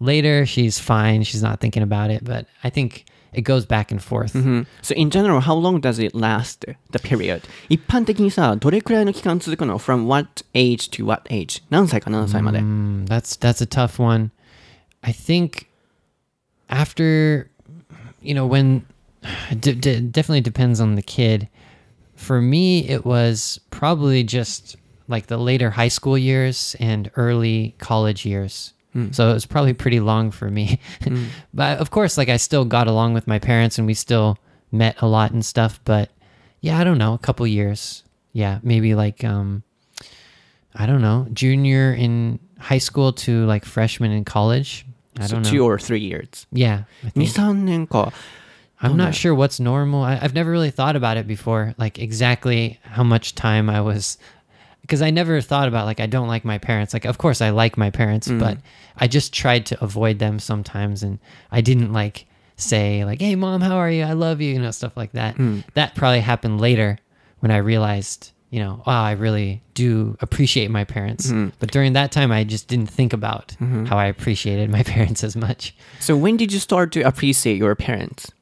[0.00, 1.22] later she's fine.
[1.22, 2.22] She's not thinking about it.
[2.22, 4.32] But I think it goes back and forth.
[4.82, 7.42] So in general, how long does it last, the period?
[7.70, 11.62] 一般的にさ、どれくらいの期間続くの ?from what age to what age?
[11.70, 14.30] 何歳か何歳まで、 Mm, that's that's a tough one.
[15.02, 15.66] I think
[16.71, 17.49] after
[18.21, 18.85] you know when
[19.59, 21.47] d- d- definitely depends on the kid.
[22.15, 24.75] For me, it was probably just
[25.07, 28.73] like the later high school years and early college years.
[29.13, 30.79] So it was probably pretty long for me.
[31.53, 34.37] but of course, like I still got along with my parents and we still
[34.71, 35.79] met a lot and stuff.
[35.85, 36.09] But
[36.59, 38.03] yeah, I don't know, a couple years.
[38.33, 39.63] Yeah, maybe like um,
[40.75, 44.85] I don't know, junior in high school to like freshman in college.
[45.21, 45.65] I So don't two know.
[45.65, 46.47] or three years.
[46.51, 47.29] Yeah, I 2、think.
[47.29, 48.11] 3年か。
[48.83, 50.01] I'm don't sure what's normal.
[50.03, 54.17] I, I've never really thought about it before, like exactly how much time I was,
[54.81, 56.91] because I never thought about like I don't like my parents.
[56.91, 58.39] Like, of course I like my parents, mm-hmm.
[58.39, 58.57] but
[58.97, 61.19] I just tried to avoid them sometimes, and
[61.51, 62.25] I didn't like
[62.57, 64.03] say like, "Hey, mom, how are you?
[64.03, 65.35] I love you," you know, stuff like that.
[65.37, 65.63] Mm.
[65.75, 66.97] That probably happened later
[67.39, 71.32] when I realized, you know, wow, I really do appreciate my parents.
[71.58, 75.36] But during that time, I just didn't think about how I appreciated my parents as
[75.36, 75.74] much.
[76.00, 78.32] So when did you start to appreciate your parents?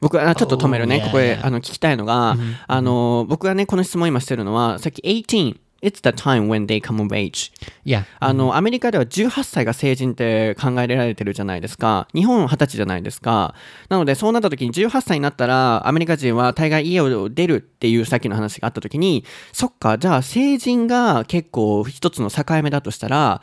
[0.00, 0.96] 僕はあちょっと止めるね。
[0.96, 1.46] Oh, ここで yeah.
[1.46, 7.51] あの聞きたいのが、あの、僕がね、この質問今してるのは、さっき18、 It's the time when they come of age.
[7.85, 8.03] Yeah.
[8.19, 12.07] あの、アメリカでは18歳が成人って考えられてるじゃないですか。
[12.15, 13.53] 日本は20歳じゃないですか。
[13.89, 23.41] なので、そうなった時に18歳になったら、アメリカ人は大概家を出るっていうさっきの話があった時に、そっか、じゃあ成人が結構一つの境目だとしたら、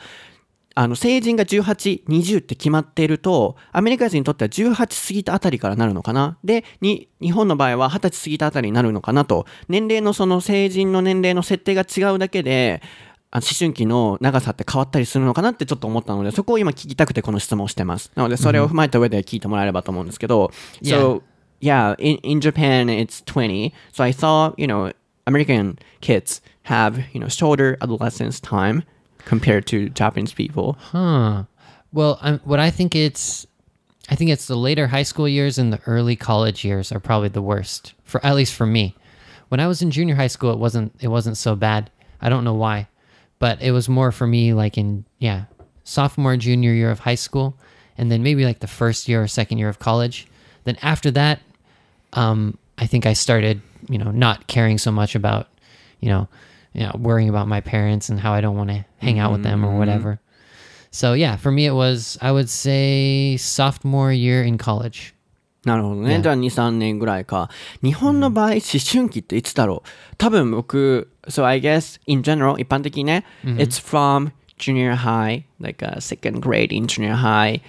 [0.77, 6.37] あの、成人が18、20って決まっていると、アメリカ人にとっては18過ぎたあたりからなるのかな？
[6.43, 12.81] で、に、日本の場合は20歳過ぎたあたりになるのかなと、年齢のその成人の年齢の設定が違うだけで、
[13.31, 18.11] あの思春期の長さって変わったりするのかなってちょっと思ったので、そこを今聞きたくてこの質問をしてます。
[18.13, 21.21] なので、それを踏まえた上で聞いてもらえればと思うんですけど、So,
[21.61, 23.71] yeah, in, in Japan it's 20.
[23.93, 24.91] So I thought, you know,
[25.25, 28.83] American kids have, you know, shorter adolescence time
[29.25, 30.73] compared to Japanese people.
[30.79, 31.43] Huh.
[31.91, 33.45] Well, I'm, what I think it's,
[34.09, 37.29] I think it's the later high school years and the early college years are probably
[37.29, 38.95] the worst for at least for me.
[39.49, 41.91] When I was in junior high school, it wasn't it wasn't so bad.
[42.21, 42.87] I don't know why,
[43.39, 45.45] but it was more for me like in yeah
[45.83, 47.57] sophomore junior year of high school,
[47.97, 50.27] and then maybe like the first year or second year of college.
[50.63, 51.41] Then after that,
[52.13, 55.47] um, I think I started you know not caring so much about
[55.99, 56.27] you know
[56.74, 59.42] you know worrying about my parents and how I don't want to hang out with
[59.42, 60.20] them or whatever.
[60.90, 65.14] So yeah, for me it was I would say sophomore year in college.
[65.64, 66.16] なるほどね。
[66.16, 66.22] Yeah.
[66.22, 67.50] じゃあ2、3年ぐらいか。
[67.82, 77.60] 日本の場合、思春期っていつだろう多分僕、so I guess in general, 一般的にね、it's from junior high, like a second grade in junior high,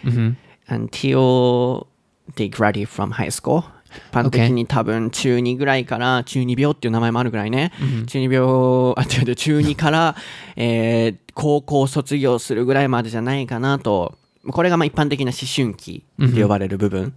[0.69, 1.87] until
[2.35, 3.65] they graduate from high school.
[3.96, 7.72] 一般的に多分中2ぐらいから中二病っていう名前もあるぐらいね、
[8.06, 8.48] 中二病
[8.96, 10.16] あ違う違う中2から、
[10.56, 14.14] えー高校卒業するぐらいまでじゃないかなと。
[14.48, 17.14] これがまあ一般的な思春期って呼ばれる部分、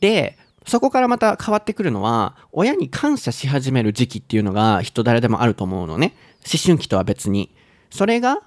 [0.00, 6.14] でそこからまた変わってくるのは親に感謝し始める時期っていうのが人誰でもあると思うのね。
[6.40, 7.54] 思春期とは別に。
[7.90, 8.42] それが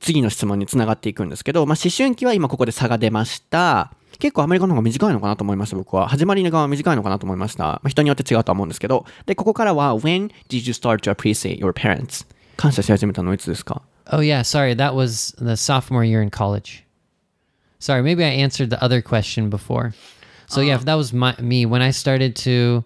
[0.00, 3.92] 次の質問につながっていくんですけど、まあ、思春期は今ここで差が出ました。
[4.18, 6.08] 結構アメリカの方が短いのかなと思いました、僕は。
[6.08, 7.64] 始まりが短いのかなと思いました。
[7.64, 9.06] まあ、人によって違うとは思うんですけど。
[9.26, 12.26] で、ここからは、When did you start to appreciate your parents?
[12.56, 16.84] 感謝し始めたのはいつですか Oh yeah, sorry, that was the sophomore year in college.
[17.78, 19.92] Sorry, maybe I answered the other question before.
[20.46, 22.84] So yeah, that was my me when I started to,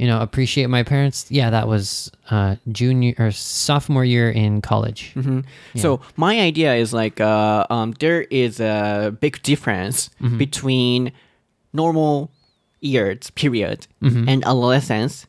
[0.00, 1.26] you know, appreciate my parents.
[1.30, 5.14] Yeah, that was uh, junior or sophomore year in college.
[5.76, 11.12] So my idea is like uh, um, there is a big difference between
[11.72, 12.30] normal
[12.80, 15.26] years period and adolescence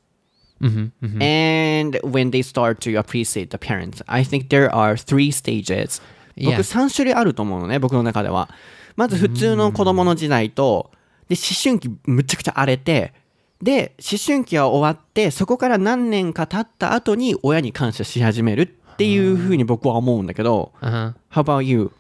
[1.22, 4.02] and when they start to appreciate the parents.
[4.08, 6.02] I think there are three stages.
[6.36, 6.52] Yeah.
[6.52, 8.50] 僕3種類あると思うのね、僕の中では。
[8.96, 10.92] まず普通の子供の時代と、
[11.30, 13.14] で、思春期むちゃくちゃ荒れて、
[13.62, 18.62] で、思春期は終わって、そこから何年か経った後に親に感謝し始める
[18.94, 21.14] っていうふうに僕は思うんだけど、 Uh huh.
[21.32, 21.92] How about you?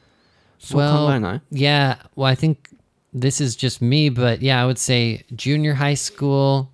[0.59, 1.97] そう考えない yeah.
[2.15, 2.57] Well, I think
[3.13, 6.69] this is just me, but yeah, I would say junior high school,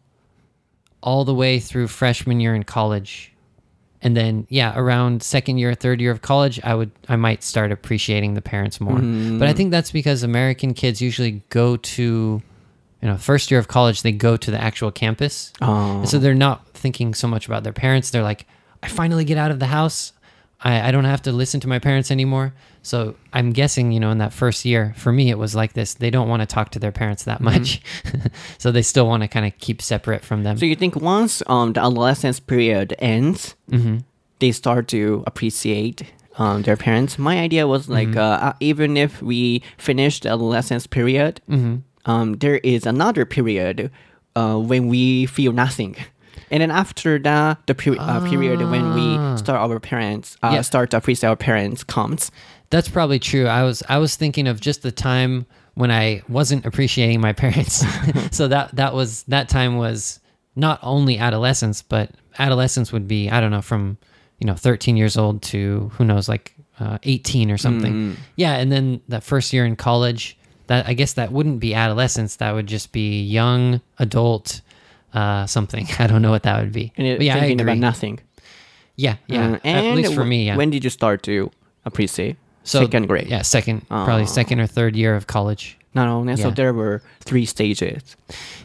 [1.01, 3.33] all the way through freshman year in college,
[4.01, 7.71] and then yeah, around second year, third year of college, I would I might start
[7.71, 8.99] appreciating the parents more.
[9.39, 12.41] But I think that's because American kids usually go to,
[13.02, 15.98] you know, first year of college they go to the actual campus, Oh.
[16.00, 18.10] And so they're not thinking so much about their parents.
[18.10, 18.46] They're like,
[18.82, 20.12] I finally get out of the house.
[20.60, 22.52] I, I don't have to listen to my parents anymore.
[22.82, 25.94] So I'm guessing, you know, in that first year, for me, it was like this.
[25.94, 27.80] They don't want to talk to their parents that much.
[28.58, 30.56] so they still want to kind of keep separate from them.
[30.58, 33.98] So you think once um, the adolescence period ends, Mm-hmm.
[34.40, 36.02] they start to appreciate
[36.38, 37.18] um, their parents.
[37.18, 38.18] My idea was like Mm-hmm.
[38.18, 41.76] uh, uh, even if we finish the adolescence period, Mm-hmm.
[42.08, 43.90] Um, there is another period
[44.34, 45.94] uh, when we feel nothing.
[46.50, 50.54] And then after that, the peri- uh, period when we start our parents, uh, Ah.
[50.54, 50.62] Yeah.
[50.62, 52.30] start to appreciate our parents comes.
[52.70, 53.46] That's probably true.
[53.46, 55.44] I was I was thinking of just the time
[55.74, 57.84] when I wasn't appreciating my parents.
[58.30, 60.20] so that that was that time was
[60.56, 63.98] not only adolescence, but adolescence would be I don't know from
[64.38, 68.16] you know 13 years old to who knows like uh, 18 or something.
[68.36, 72.37] Yeah, and then that first year in college, that I guess that wouldn't be adolescence.
[72.37, 74.61] That would just be young adult
[75.13, 75.87] uh, something.
[75.99, 76.91] I don't know what that would be.
[76.97, 77.73] And But yeah, I thinking agree.
[77.73, 78.19] about nothing.
[78.95, 79.53] Yeah, yeah.
[79.53, 80.55] Uh, At and least for me, yeah.
[80.55, 81.51] When did you start to
[81.85, 82.37] appreciate?
[82.63, 83.27] So- Second grade.
[83.27, 85.77] Yeah, second, probably second or third year of college.
[85.93, 86.33] なるほどね。
[86.33, 86.53] So Yeah.
[86.55, 88.17] there were three stages.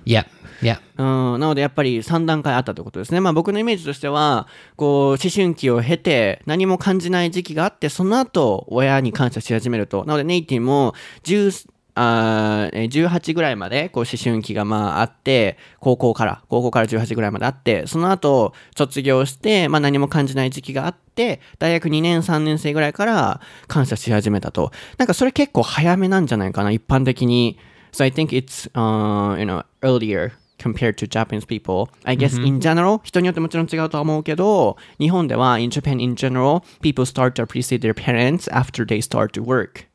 [0.06, 0.24] Yeah,
[0.62, 0.78] yeah.
[0.96, 3.20] うん、なのでやっぱり3段階あったということですね。
[3.20, 10.04] まあ僕のイメージとしては、こう、思春期を経て何も感じない時期があって、その後親に感謝し始めると。
[10.06, 24.71] なのでネイティも10 あーえー18ぐらいまでこう思春期がまああって、高校から、高校から18ぐらいまであって、その後卒業して、まあ何も感じない時期があって、大学2年3年生ぐらいから感謝し始めたと。
[24.97, 27.57] なんかそれ結構早めなんじゃないかな、一般的に。
[27.91, 31.89] So I think it's, uh, you know, earlier compared to Japanese people.
[32.05, 38.51] I guess in general, 人によってもちろん違うとは思うけど、日本では in Japan in general, people start to appreciate their parents
[38.51, 39.85] after they start to work.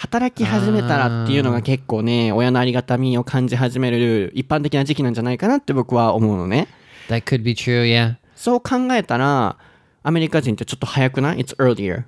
[0.00, 6.68] 働き始めたらっていうのが結構ね、親のありがたみを感じ始める一般的な時期なんじゃないかなって僕は思うのね。
[7.10, 8.14] That could be true, yeah.
[8.34, 9.58] そう考えたら、
[10.02, 12.04] アメリカ人ってちょっと早くない ?It's earlier.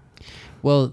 [0.65, 0.93] Well,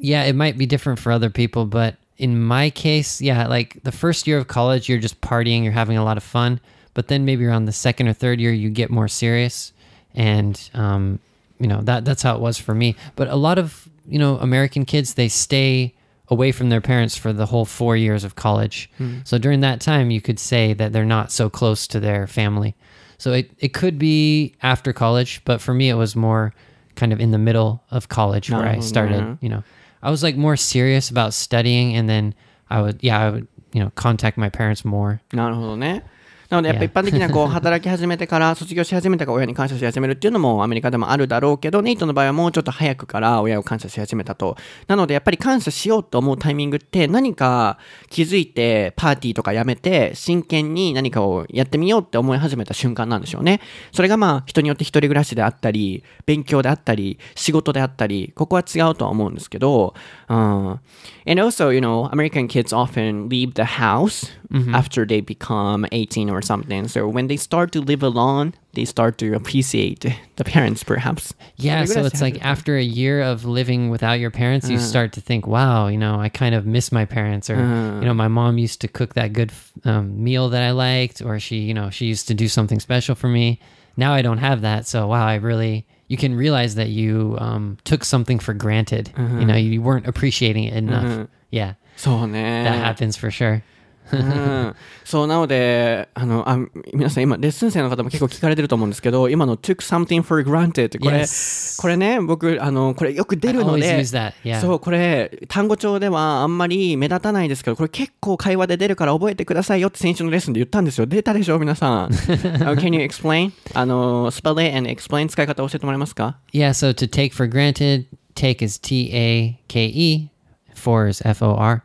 [0.00, 3.90] yeah, it might be different for other people, but in my case, yeah, like the
[3.90, 6.60] first year of college, you're just partying, you're having a lot of fun.
[6.94, 9.72] But then maybe around the second or third year, you get more serious.
[10.14, 11.18] And, um,
[11.58, 12.94] you know, that that's how it was for me.
[13.16, 15.95] But a lot of, you know, American kids, they stay
[16.29, 18.89] away from their parents for the whole four years of college.
[19.25, 22.73] So during that time, you could say that they're not so close to their family.
[23.17, 26.53] So it, it could be after college, but for me, it was more
[26.95, 29.37] kind of in the middle of college where I No, started, no.
[29.41, 29.63] you know,
[30.01, 32.33] I was like more serious about studying and then
[32.69, 35.19] I would, yeah, I would, you know, contact my parents more.
[35.33, 36.03] なるほどね。
[36.48, 44.56] なのでやっぱ一般的にはこう働き始めてから 卒業し始めたから親に感謝し始めるっていうのもアメリカでもあるだろうけどネイトの場合はもうちょっと早くから親を感謝し始めたと。
[44.86, 47.78] なのでやっぱり感謝しようと思うタイミングって何か
[48.10, 53.60] 気づいてパーティーとかやめて真剣に何かをやってみようって思い始めた瞬間なんでしょうね。
[53.92, 59.94] それがまあ人によって一人暮らしであったり勉強であったり仕事であったりここは違うとは思うんですけど、
[60.28, 60.80] うん。
[61.28, 64.30] And also, you know, American kids often leave the house
[64.72, 66.88] after they become 18 or or something.
[66.88, 70.04] So when they start to live alone, they start to appreciate
[70.36, 71.32] the parents, perhaps.
[71.56, 71.84] Yeah.
[71.86, 74.86] So it's like after a year of living without your parents, uh, you uh-huh.
[74.86, 78.04] start to think, wow, you know, I kind of miss my parents, or uh, you
[78.04, 79.50] know, my mom used to cook that good
[79.84, 83.14] um, meal that I liked, or she, you know, she used to do something special
[83.14, 83.60] for me.
[83.96, 87.78] Now I don't have that, so wow, I really you can realize that you um,
[87.84, 89.10] took something for granted.
[89.16, 89.38] Uh-huh.
[89.38, 91.04] You know, you weren't appreciating it enough.
[91.04, 91.26] Uh-huh.
[91.50, 91.74] Yeah.
[91.96, 93.62] So that happens for sure.
[94.12, 96.58] うんそう、なので、あの、あ
[96.92, 101.80] 皆さん今、レッスン生の方も結構聞かれてると思うんですけど、今の took something for granted ってこれ、Yes.
[101.80, 103.98] これね、僕、あの、これよく出るので.
[104.44, 104.60] Yeah.
[104.60, 111.06] そう、これ、単語帳ではあんまり目立たないですけど、これ結構会話で出るから覚えてくださいよって先週のレッスンで言ったんですよ。
[111.06, 112.08] 出たでしょ、皆さん。
[112.08, 113.52] uh, Can you explain?
[113.74, 119.86] あの、spell it and explain 使い方教えてもらえますか？Yeah, so to take for granted, take is T A K
[119.86, 120.28] E,
[120.74, 121.82] for is F O R.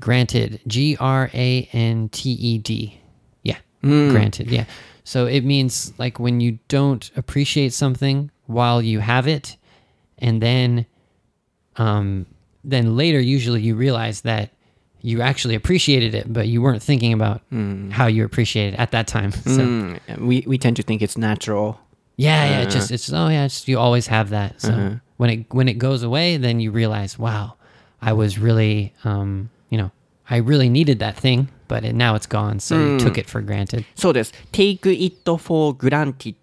[0.00, 3.00] Granted, G R A N T E D.
[3.42, 4.48] Yeah, granted.
[4.50, 4.64] Yeah.
[5.04, 9.56] So it means like when you don't appreciate something while you have it,
[10.18, 10.86] and then,
[11.76, 12.26] um,
[12.64, 14.50] then later usually you realize that
[15.02, 17.40] you actually appreciated it, but you weren't thinking about
[17.90, 19.32] how you appreciated it at that time.
[19.44, 21.80] So Mm, we, we tend to think it's natural.
[22.16, 22.60] yeah, yeah.
[22.62, 24.60] It's just it's oh yeah, it's you always have that.
[24.60, 27.54] So when it when it goes away, then you realize, wow,
[28.02, 29.90] I was really um you know
[30.30, 33.44] I really needed that thing, but it, now it's gone, so you took it for
[33.44, 33.84] granted.
[33.96, 34.32] そうです。
[34.52, 36.34] take it for granted.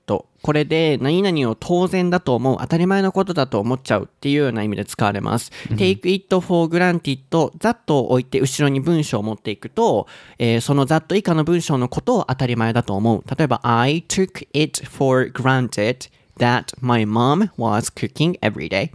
[0.41, 5.51] これで何々を当然だと思う、当たり前のことだと思っちゃうっていうような意味で使われます。
[5.71, 7.19] take it for granted,
[7.59, 13.23] that を置いて後ろに文章を持っていくと、えーその that 以下の文章のことを当たり前だと思う。
[13.37, 16.09] 例えば、I took it for granted
[16.39, 18.91] that my mom was cooking every day.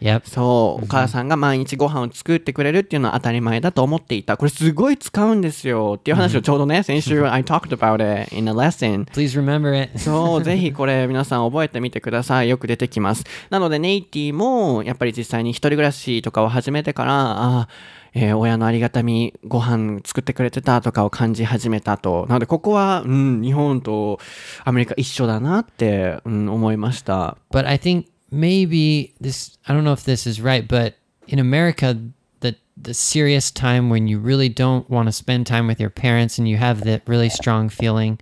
[0.00, 0.22] Yep.
[0.24, 4.36] そう、お母さんが毎日ご飯を作ってくれるっていうのは当たり前だと思っていた。
[4.36, 9.04] これすごい使うんですよっていう話をちょうどね、先週 I talked about it in a lesson.
[9.06, 9.98] Please remember it.
[9.98, 12.48] そう、ぜひこれ皆さん覚えてみてください。
[12.48, 13.24] よく出てきます。
[13.50, 17.68] なのでネイティもやっぱり実際に一人暮らしとかを始めてから、ああ、
[18.14, 22.26] えー親のありがたみ、ご飯作ってくれてたとかを感じ始めたと。
[22.28, 24.18] なのでここは、うん、日本と
[24.64, 27.36] アメリカ一緒だなって、うん、思いました。
[27.52, 31.98] But I think maybe this I don't know if this is right, but in America
[32.40, 36.38] the the serious time when you really don't want to spend time with your parents
[36.38, 38.18] and you have that really strong feeling,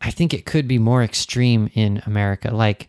[0.00, 2.50] I think it could be more extreme in America.
[2.54, 2.88] Like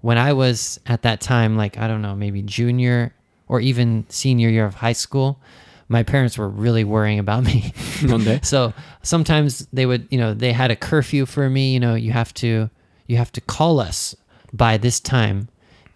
[0.00, 3.14] when I was at that time, like I don't know, maybe junior
[3.48, 5.40] or even senior year of high school,
[5.88, 7.72] my parents were really worrying about me.
[8.42, 8.72] so
[9.02, 11.74] sometimes they would, you know, they had a curfew for me.
[11.74, 12.70] You know, you have to
[13.06, 14.14] you have to call us
[14.52, 15.48] by this time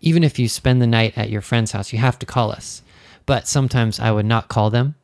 [0.05, 2.83] even if you spend the night at your friend's house, you have to call us.
[3.25, 4.97] But sometimes I would not call them.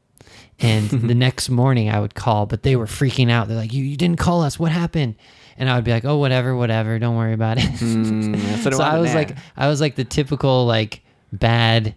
[0.58, 3.48] And the next morning I would call, but they were freaking out.
[3.48, 4.58] They're like, you, you didn't call us.
[4.58, 5.14] What happened?
[5.56, 6.98] And I would be like, oh, whatever, whatever.
[6.98, 7.64] Don't worry about it.
[7.64, 11.00] Mm, so I was like, I was like the typical, like,
[11.32, 11.94] bad,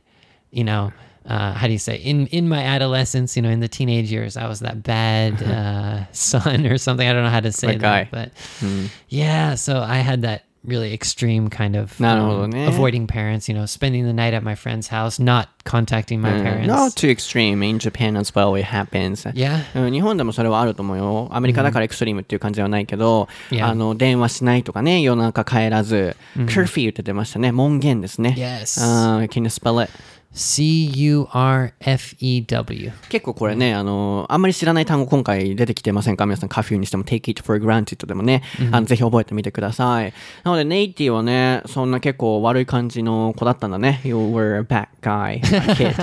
[0.51, 0.93] you know,
[1.25, 4.35] uh, how do you say in in my adolescence you know in the teenage years
[4.35, 8.11] i was that bad uh, son or something i don't know how to say that,
[8.11, 8.89] but mm.
[9.07, 12.67] yeah so i had that really extreme kind of um, ね。
[12.67, 16.95] avoiding parents you know spending the night at my friend's house not contacting my parents Not
[16.95, 19.29] too extreme in Japan as well, it happens.
[19.33, 21.29] yeah うん日本でもそれはあると思うよ。
[21.31, 23.65] アメリカだからエクストリームっていう感じではないけど、Yeah.
[23.67, 27.51] あの、電話しないとかね、夜中帰らず、curfew って出ましたね。
[27.51, 28.35] 門限ですね。
[28.37, 28.81] Yes.
[28.81, 29.91] あー can you spell it?
[31.83, 40.13] C-u-r-f-e-w 結構これね、あの、あんまり知らない単語今回出てきてませんか皆さん、カフューにしても take it for granted でもね、あのぜひ覚えてみてください。
[40.43, 44.01] なので、ネイティはね、そんな結構悪い感じの子だったんだね。
[44.03, 45.39] You were a bad guy,
[45.75, 45.93] kid.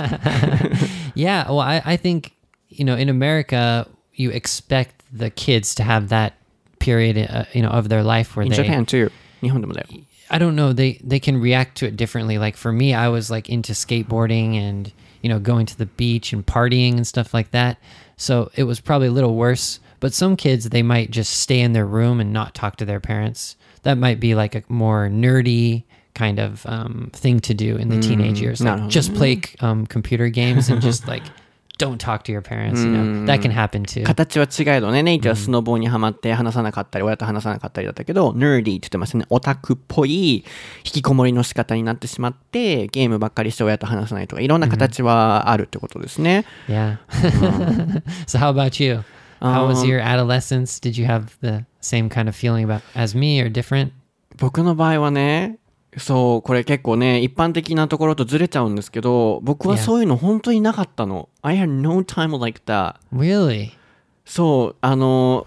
[1.15, 2.31] Yeah, well, I, I think
[2.69, 6.33] you know in America you expect the kids to have that
[6.79, 8.55] period, uh, you know, of their life where In they.
[8.55, 9.11] Japan too.
[9.41, 9.87] 日本でもだよ。
[10.31, 10.71] I don't know.
[10.71, 12.37] They they can react to it differently.
[12.37, 16.31] Like for me, I was like into skateboarding and you know going to the beach
[16.31, 17.77] and partying and stuff like that.
[18.15, 19.79] So it was probably a little worse.
[19.99, 23.01] But some kids they might just stay in their room and not talk to their
[23.01, 23.57] parents.
[23.83, 27.99] That might be like a more nerdy kind of um, thing to do in the
[27.99, 28.61] teenage years.
[28.61, 28.89] Like no.
[28.89, 31.23] just play um, computer games and just like
[31.83, 32.81] don't talk to your parents.
[32.83, 34.03] You know that can happen too.
[34.03, 39.25] 形は違えどね、ネイティはスノボーにはまって話さなかったり、親と話さなかったりだったけど、nerdy って言ってましたね。
[39.29, 40.43] オタクっぽい引
[40.83, 46.45] きこもりの仕方になってしまって、ゲームばっかりして親と話さないとか、いろんな形はあるってことですね。
[46.67, 46.97] Yeah.
[48.27, 49.03] so how about you?
[49.41, 50.79] How was Um, your adolescence?
[50.79, 53.91] Did you have the same kind of feeling about as me or different?
[54.37, 55.57] 僕の場合はね、
[55.97, 61.27] そう、これ結構ね、一般的なところとずれちゃうんですけど、僕は.そういうの本当になかったの。
[61.41, 62.95] I had no time like that.
[63.13, 63.71] Really?
[64.25, 65.45] そう、あの、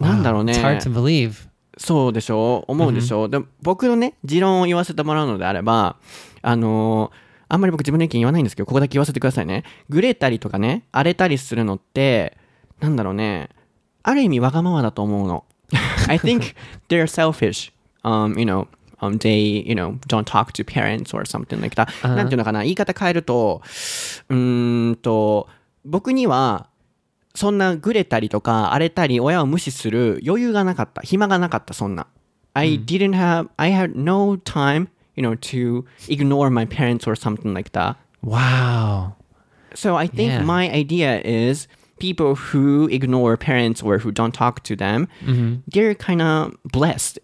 [0.00, 0.52] なんだろう It's ね。
[0.62, 1.48] hard to believe.
[1.78, 2.64] そうでしょ？
[2.68, 3.24] う思うでしょ？
[3.24, 5.96] う、で僕のね、持論を言わせてもらうのであれば、
[6.42, 9.62] あのーあんまり僕自分の意見言わないんですけど、ここだけ言わせてくださいね。
[9.88, 12.36] グレたりとかね、荒れたりするのって、
[12.80, 13.50] なんだろうね、
[14.02, 15.44] ある意味わがままだと思うの。
[16.08, 16.56] I think
[16.88, 17.72] they're selfish.
[18.02, 18.66] Um, you know,
[18.99, 21.89] um, they, you know, don't talk to parents or something like that.
[22.07, 23.61] なんていうのかな、言い方変えると、
[24.29, 25.47] うーんと、
[25.85, 26.67] 僕には、
[27.33, 32.05] そんなグレたりとか荒れたり親を無視する余裕がなかった暇がなかったそんな
[32.53, 37.53] I didn't have I had no time you know to ignore my parents or something
[37.53, 39.13] like that Wow.
[39.73, 40.43] so I think Yeah.
[40.43, 41.69] my idea is
[41.99, 45.07] people who ignore parents or who don't talk to them
[45.71, 47.17] they're kind of blessed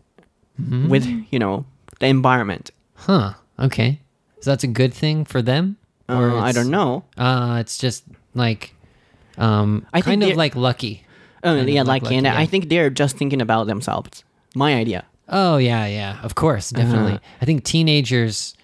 [0.69, 1.65] with you know
[2.01, 3.35] the environment Huh.
[3.59, 4.01] Okay.
[4.41, 5.77] So that's a good thing for them?
[6.09, 8.05] Uh, I don't know Uh, it's just
[8.35, 8.75] like
[9.39, 11.05] um I kind of like lucky.
[11.43, 14.75] Oh Kind yeah like like and lucky, I think they're just thinking about themselves my
[14.75, 16.19] idea Oh yeah, yeah.
[16.23, 17.19] Of course, definitely.
[17.41, 18.55] I think teenagers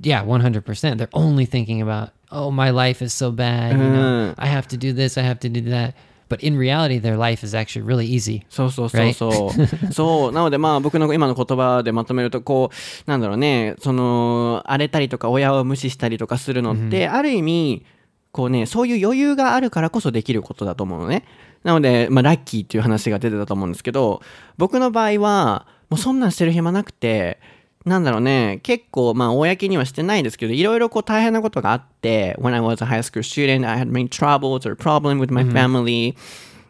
[0.00, 0.98] yeah, 100%.
[0.98, 4.34] They're only thinking about, "Oh, my life is so bad, you know.
[4.38, 5.94] I have to do this, I have to do that."
[6.28, 8.44] But in reality, their life is actually really easy.
[8.48, 9.52] そうそうそうそ
[9.88, 9.92] う。
[9.92, 10.32] そう。
[10.32, 17.86] なのでまあ僕の今の言葉でまとめるとこう、なんだろうね、その、荒れたりとか親を無視したりとかするのって、ある意味、
[18.32, 21.24] こうね、そういう余裕があるからこそできることだと思うのね。
[21.62, 24.20] なので、まあラッキーっていう話が出てたと思うんですけど、
[24.58, 27.38] 僕の場合は、もうそんなんしてる暇なくて、
[27.86, 36.16] なんだろうね、結構、まあ、公にはしてないですけど、いろいろこう大変なことがあって、when I was a high school student, I had many troubles or problem with my family.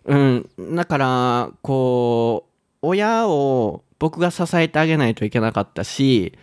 [0.04, 2.52] うん、だから、こう、
[2.82, 6.34] 親を僕が支えてあげないといけなかったし、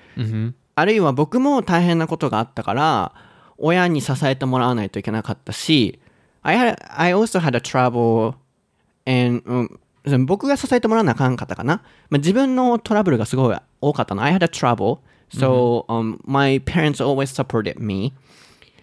[0.74, 3.14] あるいは僕も大変なことがあったから、
[3.60, 6.00] 親に支えてもらわないといけなかったし、
[6.42, 8.34] I, had, I also had a trouble
[9.06, 9.80] and, うん
[10.26, 11.76] 僕が支えてもらわなあかんかったかな。
[12.10, 14.23] まあ、自分のトラブルがすごい 多かったの。
[14.23, 15.01] I had a trouble.
[15.31, 18.15] So、um, my parents always supported me.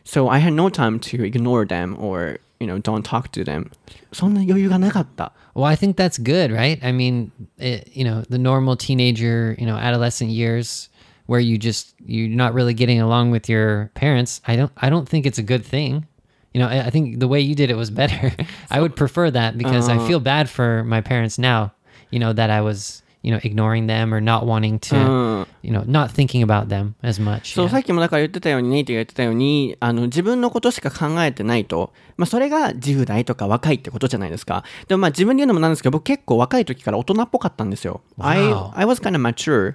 [0.04, 3.72] So I had no time to ignore them or, you know, don't talk to them.
[4.12, 5.34] そんな余裕がなかった。
[5.56, 6.80] Well, I think that's good, right?
[6.84, 10.90] I mean, it, you know, the normal teenager, you know, adolescent years
[11.26, 14.42] where you just you're not really getting along with your parents.
[14.46, 16.06] I don't I don't think it's a good thing.
[16.54, 18.32] You know, I, I think the way you did it was better.
[18.70, 21.74] I would prefer that because I feel bad for my parents now.
[22.12, 25.85] You know that I was, you know, ignoring them or not wanting to, you know,
[25.87, 27.55] not thinking about them as much.
[27.55, 34.65] そう.さっきもだから言ってたように、ネイティが言ってたように、あの、自分のことしか考えてないと、まあ、それが10代とか若いってことじゃないですか。
[34.89, 38.01] でもまあ、自分で言うのもなんですけど、僕結構若い時から大人っぽかったんですよ。
[38.19, 38.71] I, Wow.
[38.75, 39.75] I was kind of mature.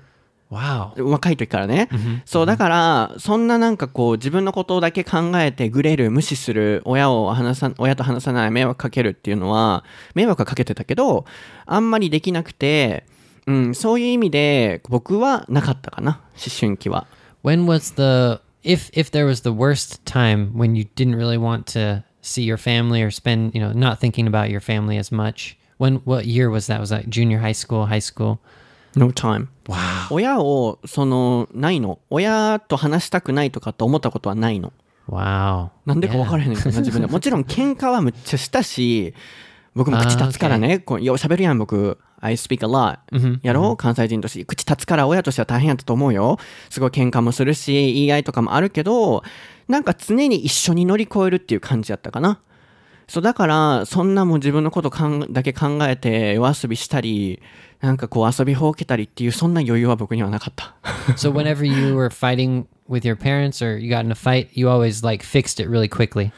[0.97, 1.89] 若い時からね。
[2.25, 9.83] そう、だから、そんななんかこう、自分のことだけ考えて、グレる、無視する、親を話さ、親と話さない、迷惑かけるっていうのは、
[10.13, 11.25] 迷惑はかけてたけど、
[11.65, 13.05] あんまりできなくて、
[13.47, 17.07] うん、そういう意味で、僕はなかったかな、思春期は。
[17.43, 22.03] When was the if if there was the worst time when you didn't really want to
[22.23, 25.55] see your family or spend, you know, not thinking about your family as much?
[25.77, 26.79] When what year was that?
[26.79, 28.39] Was that junior high school, high school?
[28.95, 29.47] No time.
[29.67, 30.07] Wow.
[30.09, 31.99] 親を、その、ないの。
[32.09, 34.71] 親と話したくないとかって思ったことはないの。
[35.09, 35.69] Wow.
[35.85, 37.07] なんでか分からへんねんけどな、自分で。
[37.07, 39.13] もちろん喧嘩はむっちゃしたし、
[39.75, 41.99] 僕も口立つからね、こうよう喋るやん、僕。
[42.26, 42.97] I speak a lot.
[43.43, 44.45] やろう関西人として。
[44.45, 46.38] 口立つから親としては大変やったと思うよ。
[46.69, 49.23] すごい喧嘩もするし、言い合いとかもあるけど、
[49.67, 52.39] なんか常に一緒に乗り越えるっていう感じやったかな。
[53.07, 57.39] そう、だから、そんなもう自分のことかんだけ考えて夜遊びしたり、
[57.80, 60.76] なんかこう遊びほうけたりっていう、そんな余裕は僕にはなかった。
[61.15, 65.05] So whenever you were fighting with your parents or you got in a fight, you always
[65.05, 66.32] like fixed it really quickly.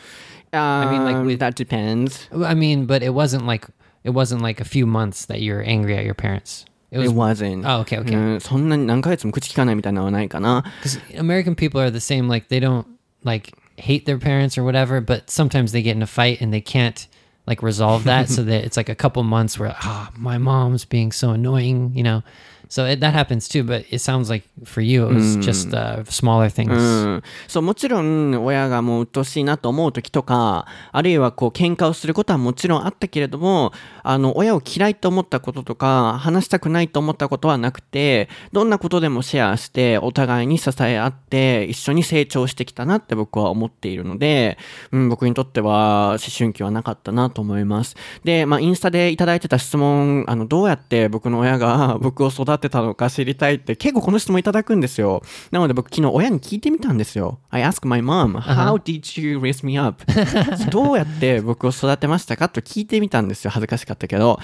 [0.51, 2.29] I mean, like, with- that depends.
[2.33, 3.67] I mean, but it wasn't like
[4.04, 6.64] it wasn't like a few months that you were angry at your parents.
[6.90, 7.64] It It was wasn't.
[7.64, 8.14] Oh, okay, okay.
[8.14, 10.64] うんそんなに何ヶ月も口聞かないみたいなのはないかな。
[10.82, 12.28] because American people are the same.
[12.28, 12.84] Like they don't
[13.24, 16.60] like hate their parents or whatever, but sometimes they get in a fight and they
[16.60, 17.08] can't
[17.46, 18.28] like resolve that.
[18.28, 22.02] so that it's like a couple months where ah, my mom's being so annoying, you
[22.02, 22.22] know.
[22.69, 23.63] So it, that happens too.
[23.63, 26.71] But it sounds like for you it was just uh, smaller things.
[26.71, 33.71] うん、そうもちろん親がもう鬱陶しいなと思う時とかあるいはこう喧嘩をすることはもちろんあったけれども
[34.03, 44.57] あの親を嫌いと思ったこととか話したくないと思ったことはなくてどんなことでもシェアしてお互いに支え合って一緒に成長してきたなって僕は思っているので、
[44.91, 55.21] うん、僕にとっては思春期はなかったなと思いますで、まあ、インスタでいただいてた質問あのどうやって僕の親が僕を育てたのか知りたいって結構この質問いただくんですよ。
[55.51, 57.39] なので僕昨日親に聞いてみたんですよ。
[57.49, 60.03] I asked my mom how did you raise me up?
[60.71, 63.51] どうやって僕を育てましたかと聞いてみたんですよ。
[63.51, 64.39] 恥ずかしかったけど、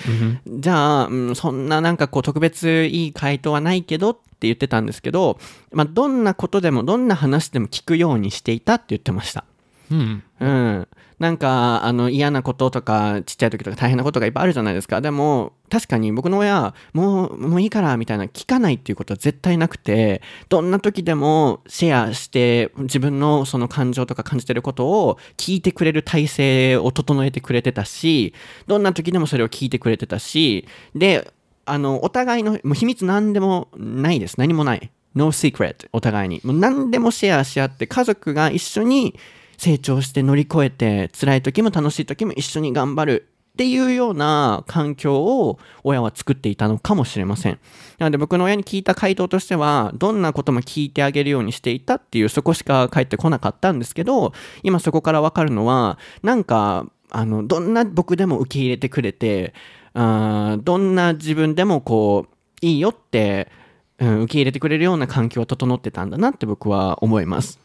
[0.47, 5.39] じゃあ、うん、そんななんかこう特別いい回答はないけどって言ってたんですけど、
[5.71, 9.45] まあ、どんなことでもどんな話でも聞くようにしていたって言ってました。
[9.89, 10.21] Hmm.
[10.39, 10.87] うん。
[11.23, 14.99] なんか、あの、嫌なこととか、ちっちゃい時とか大変なことがいっぱいあるじゃないですか。
[14.99, 28.33] でも、確かに僕の親、もう、もういいから、みたいな、聞かないっていうことは絶対なくて、どんな時でもシェアして、自分のその感情とか感じてることを聞いてくれる体制を整えてくれてたし、
[28.67, 31.31] どんな時でもそれを聞いてくれてたし、で、
[31.65, 34.35] あの、お互いの、もう秘密何でもないです。
[34.37, 34.91] 何もない。
[35.15, 35.87] No secret。
[35.93, 36.41] お互いに。
[36.43, 39.15] もう何でもシェアし合って、家族が一緒に
[39.57, 43.33] 成長して乗り越えて、辛い時も楽しい時も一緒に頑張る。
[43.53, 47.59] っていうような環境を親は作っていたのかもしれません。
[47.99, 54.33] なので僕の親に聞いた回答としては、どんなことも聞いてあげるようにしていたっていうそこしか返ってこなかったんですけど、
[54.63, 59.53] 今そこからわかるのは、なんか、あの、どんな僕でも受け入れてくれて、
[59.93, 63.51] あどんな自分でもこう、いいよって、
[63.99, 67.59] うん、受け入れてくれるような環境は整ってたんだなって僕は思います。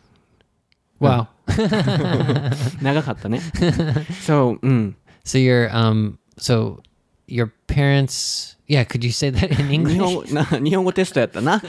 [1.00, 1.28] Wow.
[2.81, 3.41] 長かったね。
[4.25, 4.95] そう、うん。
[5.25, 6.81] So your um so
[7.27, 9.97] your parents yeah, could you say that in 日 English?
[9.99, 11.61] 本語な日本語テストやったな。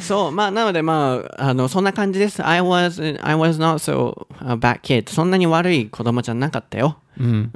[0.00, 2.44] そう、まあ、なので、まあ、あの、そんな感じです。
[2.44, 5.08] I was, I was not so a bad kid.
[5.10, 6.98] そんなに悪い子供じゃなかったよ。
[7.18, 7.50] うん。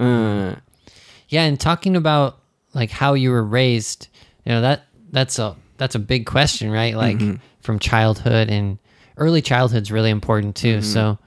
[1.28, 2.34] Yeah, and talking about
[2.72, 4.08] like how you were raised,
[4.44, 4.82] you know, that
[5.12, 6.94] that's a that's a big question, right?
[6.96, 7.18] Like
[7.60, 8.78] from childhood and
[9.16, 10.82] early childhood's really important too.
[10.82, 11.18] So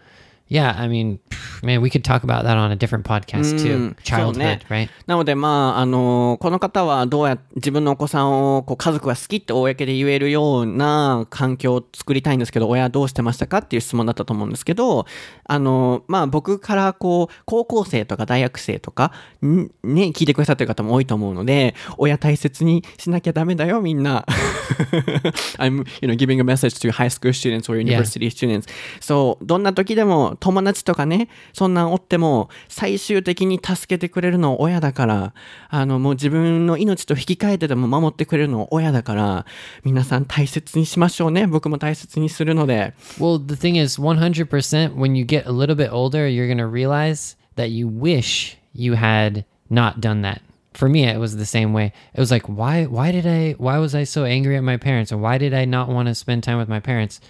[0.53, 1.19] Yeah, I mean,
[1.63, 3.95] man, we could talk about that on a different podcast too.
[4.05, 4.91] そうね Childhood, right?
[5.07, 15.07] なので、まあ、あのこの方はどうや自分のお子さんをこう家族が好きって公で言えるような環境を作りたいんですけど、親はどうしてましたかっていう質問だったと思うんですけど、
[15.45, 24.27] あのまあ、僕からこう、高校生とか大学生とか、んね、聞いてくださってる方も多いと思うので、親大切にしなきゃダメだよ、みんな。
[25.59, 28.69] I'm, you know, giving a message to high school students or university students.
[29.01, 35.35] そう、どんな時でも友達とかね、そんなんおっても、最終的に助けてくれるの親だから、
[35.69, 39.47] あの、もう自分の命と引き換えてでも守ってくれるの親だから、
[39.85, 41.47] 皆さん大切にしましょうね。
[41.47, 42.93] 僕も大切にするので。
[43.19, 47.37] Well, the thing is, 100% when you get a little bit older, you're going to realize
[47.55, 50.41] that you wish you had not done that.
[50.75, 51.93] For me, it was the same way.
[52.15, 55.13] It was like, why why did I why was I so angry at my parents
[55.13, 57.21] or why did I not want to spend time with my parents?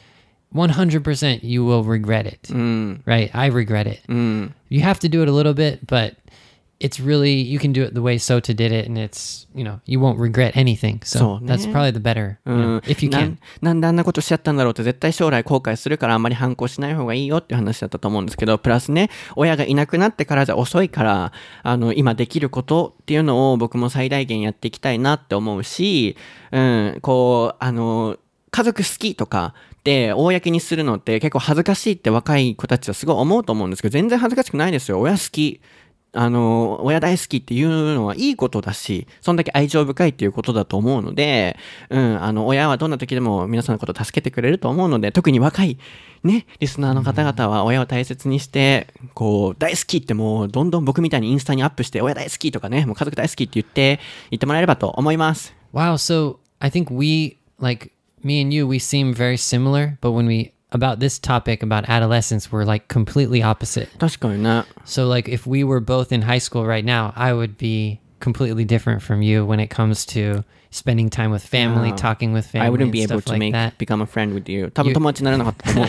[0.55, 2.50] 100% you will regret it.
[3.07, 3.30] Right?
[3.34, 4.03] I regret it.
[4.09, 6.16] You have to do it a little bit, but
[6.82, 9.80] it's really you can do it the way Sota did it and it's, you know,
[9.86, 11.00] you won't regret anything.
[11.05, 13.28] So, that's probably the better, you know, if you な can.
[13.28, 21.32] んなんであんなことしちゃったんだろうって絶対将来後悔するからあんまり反抗しない方がいいよっていう話だったと思うんですけど、プラスね、親がいなくなってからじゃ遅いから、
[21.62, 26.16] あの、今できることっていうのを僕も最大限やっていきたいなって思うし、
[26.50, 28.16] うん、こう、あの、
[28.50, 35.00] 家族好きとかって公にするのって結構恥ずかしいって若い子たちはすごい思うと思うんですけど、全然恥ずかしくないですよ。
[35.00, 35.60] 親好き。
[36.14, 41.56] あの、親大好きっていうのはいいことだし、そんだけ愛情深いっていうことだと思うので、
[41.88, 45.78] うん、あの、親はどんな時でも皆さんのことを助けてくれると思うので、特に若い、
[46.22, 53.98] ね、リスナーの方々は親を大切にして、こう、大好きってもう、どんどん僕みたいにインスタにアップして、親大好きとかね、もう家族大好きって言って、
[54.30, 55.54] 言ってもらえればと思います。
[55.72, 55.94] Wow.
[55.94, 57.90] So I think we, like
[58.23, 62.51] me and you, we seem very similar, but when we, about this topic about adolescence,
[62.51, 63.88] we're like completely opposite.
[63.99, 64.65] 確かにね。
[64.85, 68.65] So, like, if we were both in high school right now, I would be completely
[68.65, 71.95] different from you when it comes to spending time with family, Ah.
[71.95, 73.77] talking with family, I wouldn't and be able stuff to like make, that.
[73.77, 74.69] become a friend with you.
[74.71, 75.85] 多分 You- 友達になれなかったと思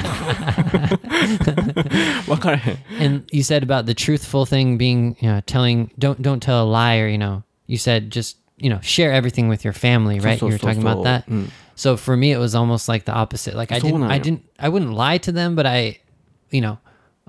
[2.28, 2.30] う。
[2.30, 2.78] わからへん。
[3.00, 6.68] and you said about the truthful thing being, you know, telling, don't don't tell a
[6.68, 10.38] lie, or you know, you said just, you know, share everything with your family, right?
[10.38, 11.02] so, you were so, talking about so.
[11.04, 11.26] that.
[11.28, 11.48] Mm.
[11.74, 13.54] So for me, it was almost like the opposite.
[13.54, 14.16] Like I そう didn't, なんや。
[14.16, 16.00] I didn't, I wouldn't lie to them, but I,
[16.50, 16.78] you know,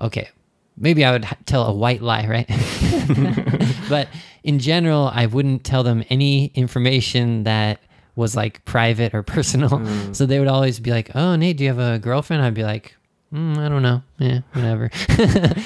[0.00, 0.28] okay,
[0.76, 2.48] maybe I would ha- tell a white lie, right?
[3.88, 4.08] but
[4.42, 7.80] in general, I wouldn't tell them any information that
[8.16, 9.80] was like private or personal.
[10.12, 12.64] So they would always be like, "Oh, Nate, do you have a girlfriend?" I'd be
[12.64, 12.96] like,
[13.32, 14.02] mm, "I don't know.
[14.18, 14.90] Yeah, whatever."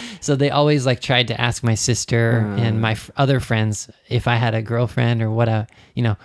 [0.21, 4.29] so they always like tried to ask my sister and my f- other friends if
[4.29, 6.17] I had a girlfriend or what a, you know,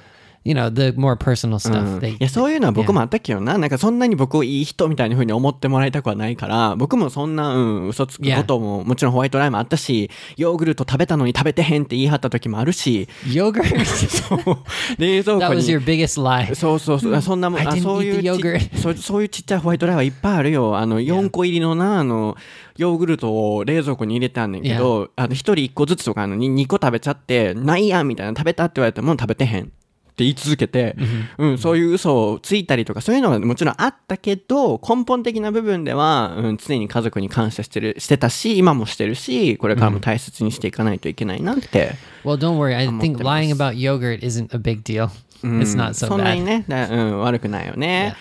[0.44, 2.00] You know, the more personal stuff.
[2.00, 3.56] They いや、そういうのは僕もあったけどな。
[3.58, 13.62] なんかそんなに僕をいい人みたいな風に思ってもらいたくはないから、僕もそんな、うん、嘘つくことも、もちろんホワイトライもあったし、ヨーグルト食べたのに食べてへんって言い張った時もあるし、yogurt？
[14.98, 15.84] 冷蔵 that 庫 was に your。
[15.84, 16.54] biggest lie.
[16.54, 20.76] そうそうそう、そんなもん、そういう.そうそういうちっちゃいホワイトライはいっぱいあるよ。
[20.76, 22.36] あの、4個入りのな、あの、
[22.76, 29.72] ヨーグルトを冷蔵庫に入れてあんねんけど、あの、1人1個ずつとかあの、2個食べちゃって、ないやんみたいな、食べたって言われても食べてへん。
[30.14, 30.94] って言い続けて、
[31.38, 41.96] うん、そういう嘘をついたりとか、そういうのはもちろんあったけど、根本的な部分では、うん、常に家族に感謝してる、してたし、今もしてるし、これからも大切にしていかないといけないなって。
[42.24, 42.76] Well, don't worry.
[42.76, 45.10] I think lying about yogurt isn't a big deal.
[45.42, 46.44] It's not so そんなに bad.
[46.44, 48.14] ね、だうん、悪くないよね。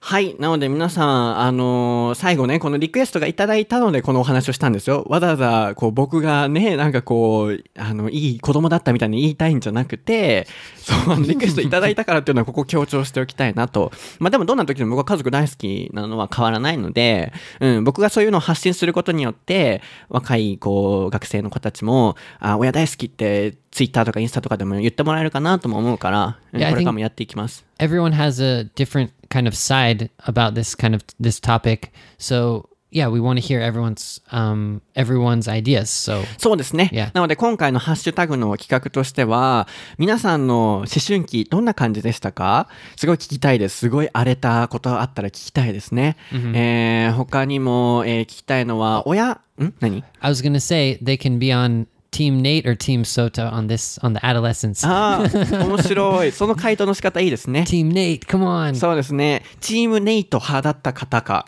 [0.00, 0.36] はい。
[0.38, 5.04] なので皆さん、あのー最後ね、このリクエストがいただいたので、このお話をしたんですよ。
[5.08, 10.46] わざわざ、こう、僕がね、なんかこう、あの、いい子供だったみたいに言いたいんじゃなくて、
[10.76, 13.92] そう、リクエストいただいたからっていうのは、ここ強調しておきたいなと。
[14.20, 27.64] まあ、でもどんな時でも僕は家族大好きなのは変わらないので、うん、僕がそういうのを発信することによって、若い、こう、学生の子たちも、あ、親大好きって、ツイッターとかインスタとかでも言ってもらえるかなとも思うから、これからもやっていきます。
[27.78, 31.92] Everyone has a different kind of side about this kind of this topic.
[32.18, 35.90] So yeah, we want to hear everyone's um everyone's ideas.
[35.90, 36.90] So そうですね。
[36.92, 37.10] Yeah.
[37.12, 39.68] なので今回のハッシュタグの企画としては、
[39.98, 43.78] 皆さんの思春期どんな感じでしたかすごい聞きたいです。
[43.78, 46.16] すごい荒れたことあったら聞きたいですね。
[46.32, 53.98] えー、他にも、えー聞きたいのは、親、ん何 I was gonna say they can be on Team Nate or Team Sota on this
[54.02, 54.86] on the adolescence.
[54.86, 56.32] ああ、面白い。
[56.32, 57.64] その回答の仕方いいですね。
[57.68, 58.74] Team Nate, come on.
[58.74, 59.42] そうですね。
[59.60, 61.46] チームネイト派だった方か。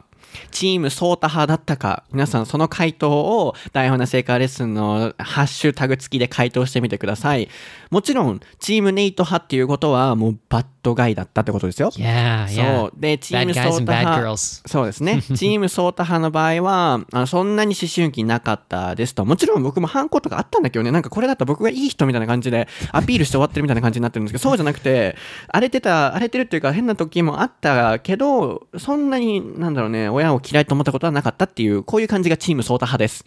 [0.51, 7.49] チームソータ派だったか、皆さんその回答を台本な成果レッスンのハッシュタグ付きで回答してみてください。
[7.91, 11.91] もちろん、チームネイト派っていうことはもうバッドガイだったってことですよ。
[11.91, 12.87] Yeah, そ yeah.
[12.89, 12.93] う。
[12.97, 14.37] で、チームソータ派。
[14.37, 15.22] そうですね。
[15.35, 19.24] チームソータ派の場合は、あのそんなに思春期なかったですと。
[19.24, 25.16] もちろん僕も反抗とかあったんだけどね、なんかこれだったら僕がいい人みたいな感じでアピールして終わってるみたいな感じになってるんですけど、そうじゃなくて、
[25.49, 33.25] 荒れてた、荒れてるっていうか変な時もあったけど、そんなに、なんだろうね、親を嫌いと思ったことはなかったっていう、こういう感じがチームソータ派です。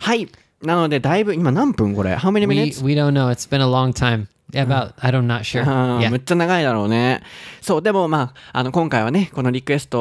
[0.00, 0.28] はい。
[0.62, 2.84] なので、だいぶ、今何分これ ?How many We minutes?
[2.84, 3.30] we don't know.
[3.30, 4.26] It's been a long time.
[4.52, 5.62] About I don't not sure.
[5.62, 6.10] あー Yeah.
[6.10, 7.20] むっちゃ長いだろうね。
[7.60, 10.00] そう、でもまあ、あの、今回はね、このリクエスト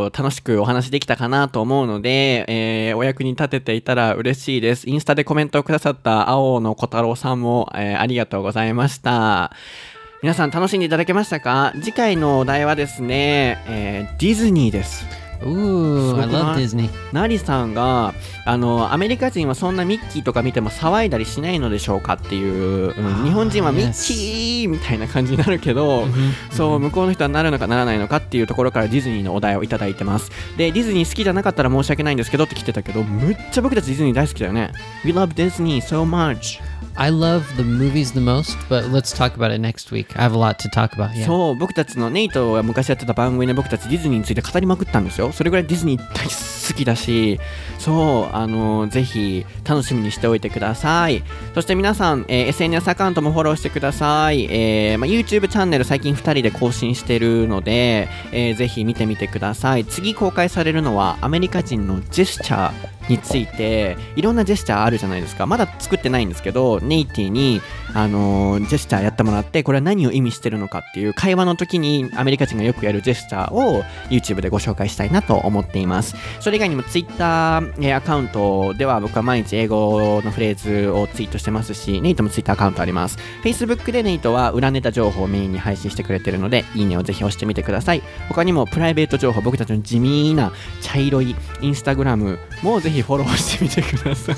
[0.00, 4.90] を楽しくお話できたかなと思うので、えーお役に立てていたら嬉しいです。
[4.90, 9.52] インスタでコメントをくださった青野小太郎さんも、えーありがとうございました。
[10.22, 11.72] 皆さん楽しんでいただけましたか？
[11.76, 15.23] 次回のお題はですね、えーディズニーです。
[15.42, 16.88] Ooh, I love Disney.
[17.12, 18.14] ナリさんが
[18.44, 26.06] あのアメリカ人はそんなミッキーとか見ても騒いだりしないのでしょうかっていう、うん日本人はミッキーみたいな感じになるけど、
[26.50, 30.30] そう向こうの人はなるのかならないのかっていうところからディズニーのお題をいただいてます。
[30.56, 34.72] でディズニー好きじゃなかったら申し訳ないんですけどって来てたけどむっちゃ僕たちディズニー大好きだよね。
[35.04, 36.60] We love Disney so much
[36.96, 40.16] I love the movies the most, but let's talk about it next week.
[40.16, 41.14] I have a lot to talk about.
[41.14, 41.26] Yeah.
[41.26, 47.40] そう僕たちのネイトが昔やってた番組で僕たちディズニーについて語りまくったんですよそれぐらいディズニー大好きだし
[47.78, 51.22] そうあのぜひ楽しみにしておいてください
[51.54, 65.46] そして皆さん、えー SNS アカウントもフォローしてください、えーまあ、YouTube チャンネル最近2人で更新してるので、えーぜひ見てみてください次公開されるのはアメリカ人のジェスチャーについていろんなジェスチャーあるじゃないですか。
[65.46, 67.60] まだ作ってないんですけどネイティに、
[67.92, 76.16] あのジェスチャーやってもらってこれは何を意味してるのかっていう会話の時にアメリカ人がよくやるジェスチャーを YouTube でご紹介したいなと思っています。
[76.40, 83.18] それ以外にも Twitter アカウントでは僕は毎日英語のフレーズをツイートしてますしネイトも Twitter アカウントあります。
[83.44, 88.02] Facebook でネイトは裏ネタ情報をメインに配信してくれてるのでいいねをぜひ押してみてください。
[88.28, 94.36] 他にもプライベート情報僕たちの地味な茶色いインスタグラムもぜひフォローしてみてください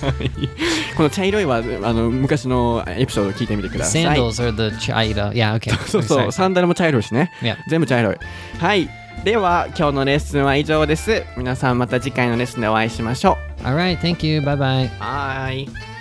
[0.96, 5.30] この茶色いはあの昔のエピソードを聞いてみてください Sandals are the chaida.
[5.32, 5.54] Yeah.
[5.56, 5.76] Okay.
[5.88, 7.56] そうそう.サンダルも茶色いしね Yeah.
[7.68, 8.16] 全部茶色い
[8.58, 8.88] はい
[9.24, 13.98] では今日のレッスンは以上です皆さんまた次回のレッスンでお会いしましょ All right.
[13.98, 14.40] Thank you.
[14.40, 14.56] Bye
[15.00, 15.95] bye.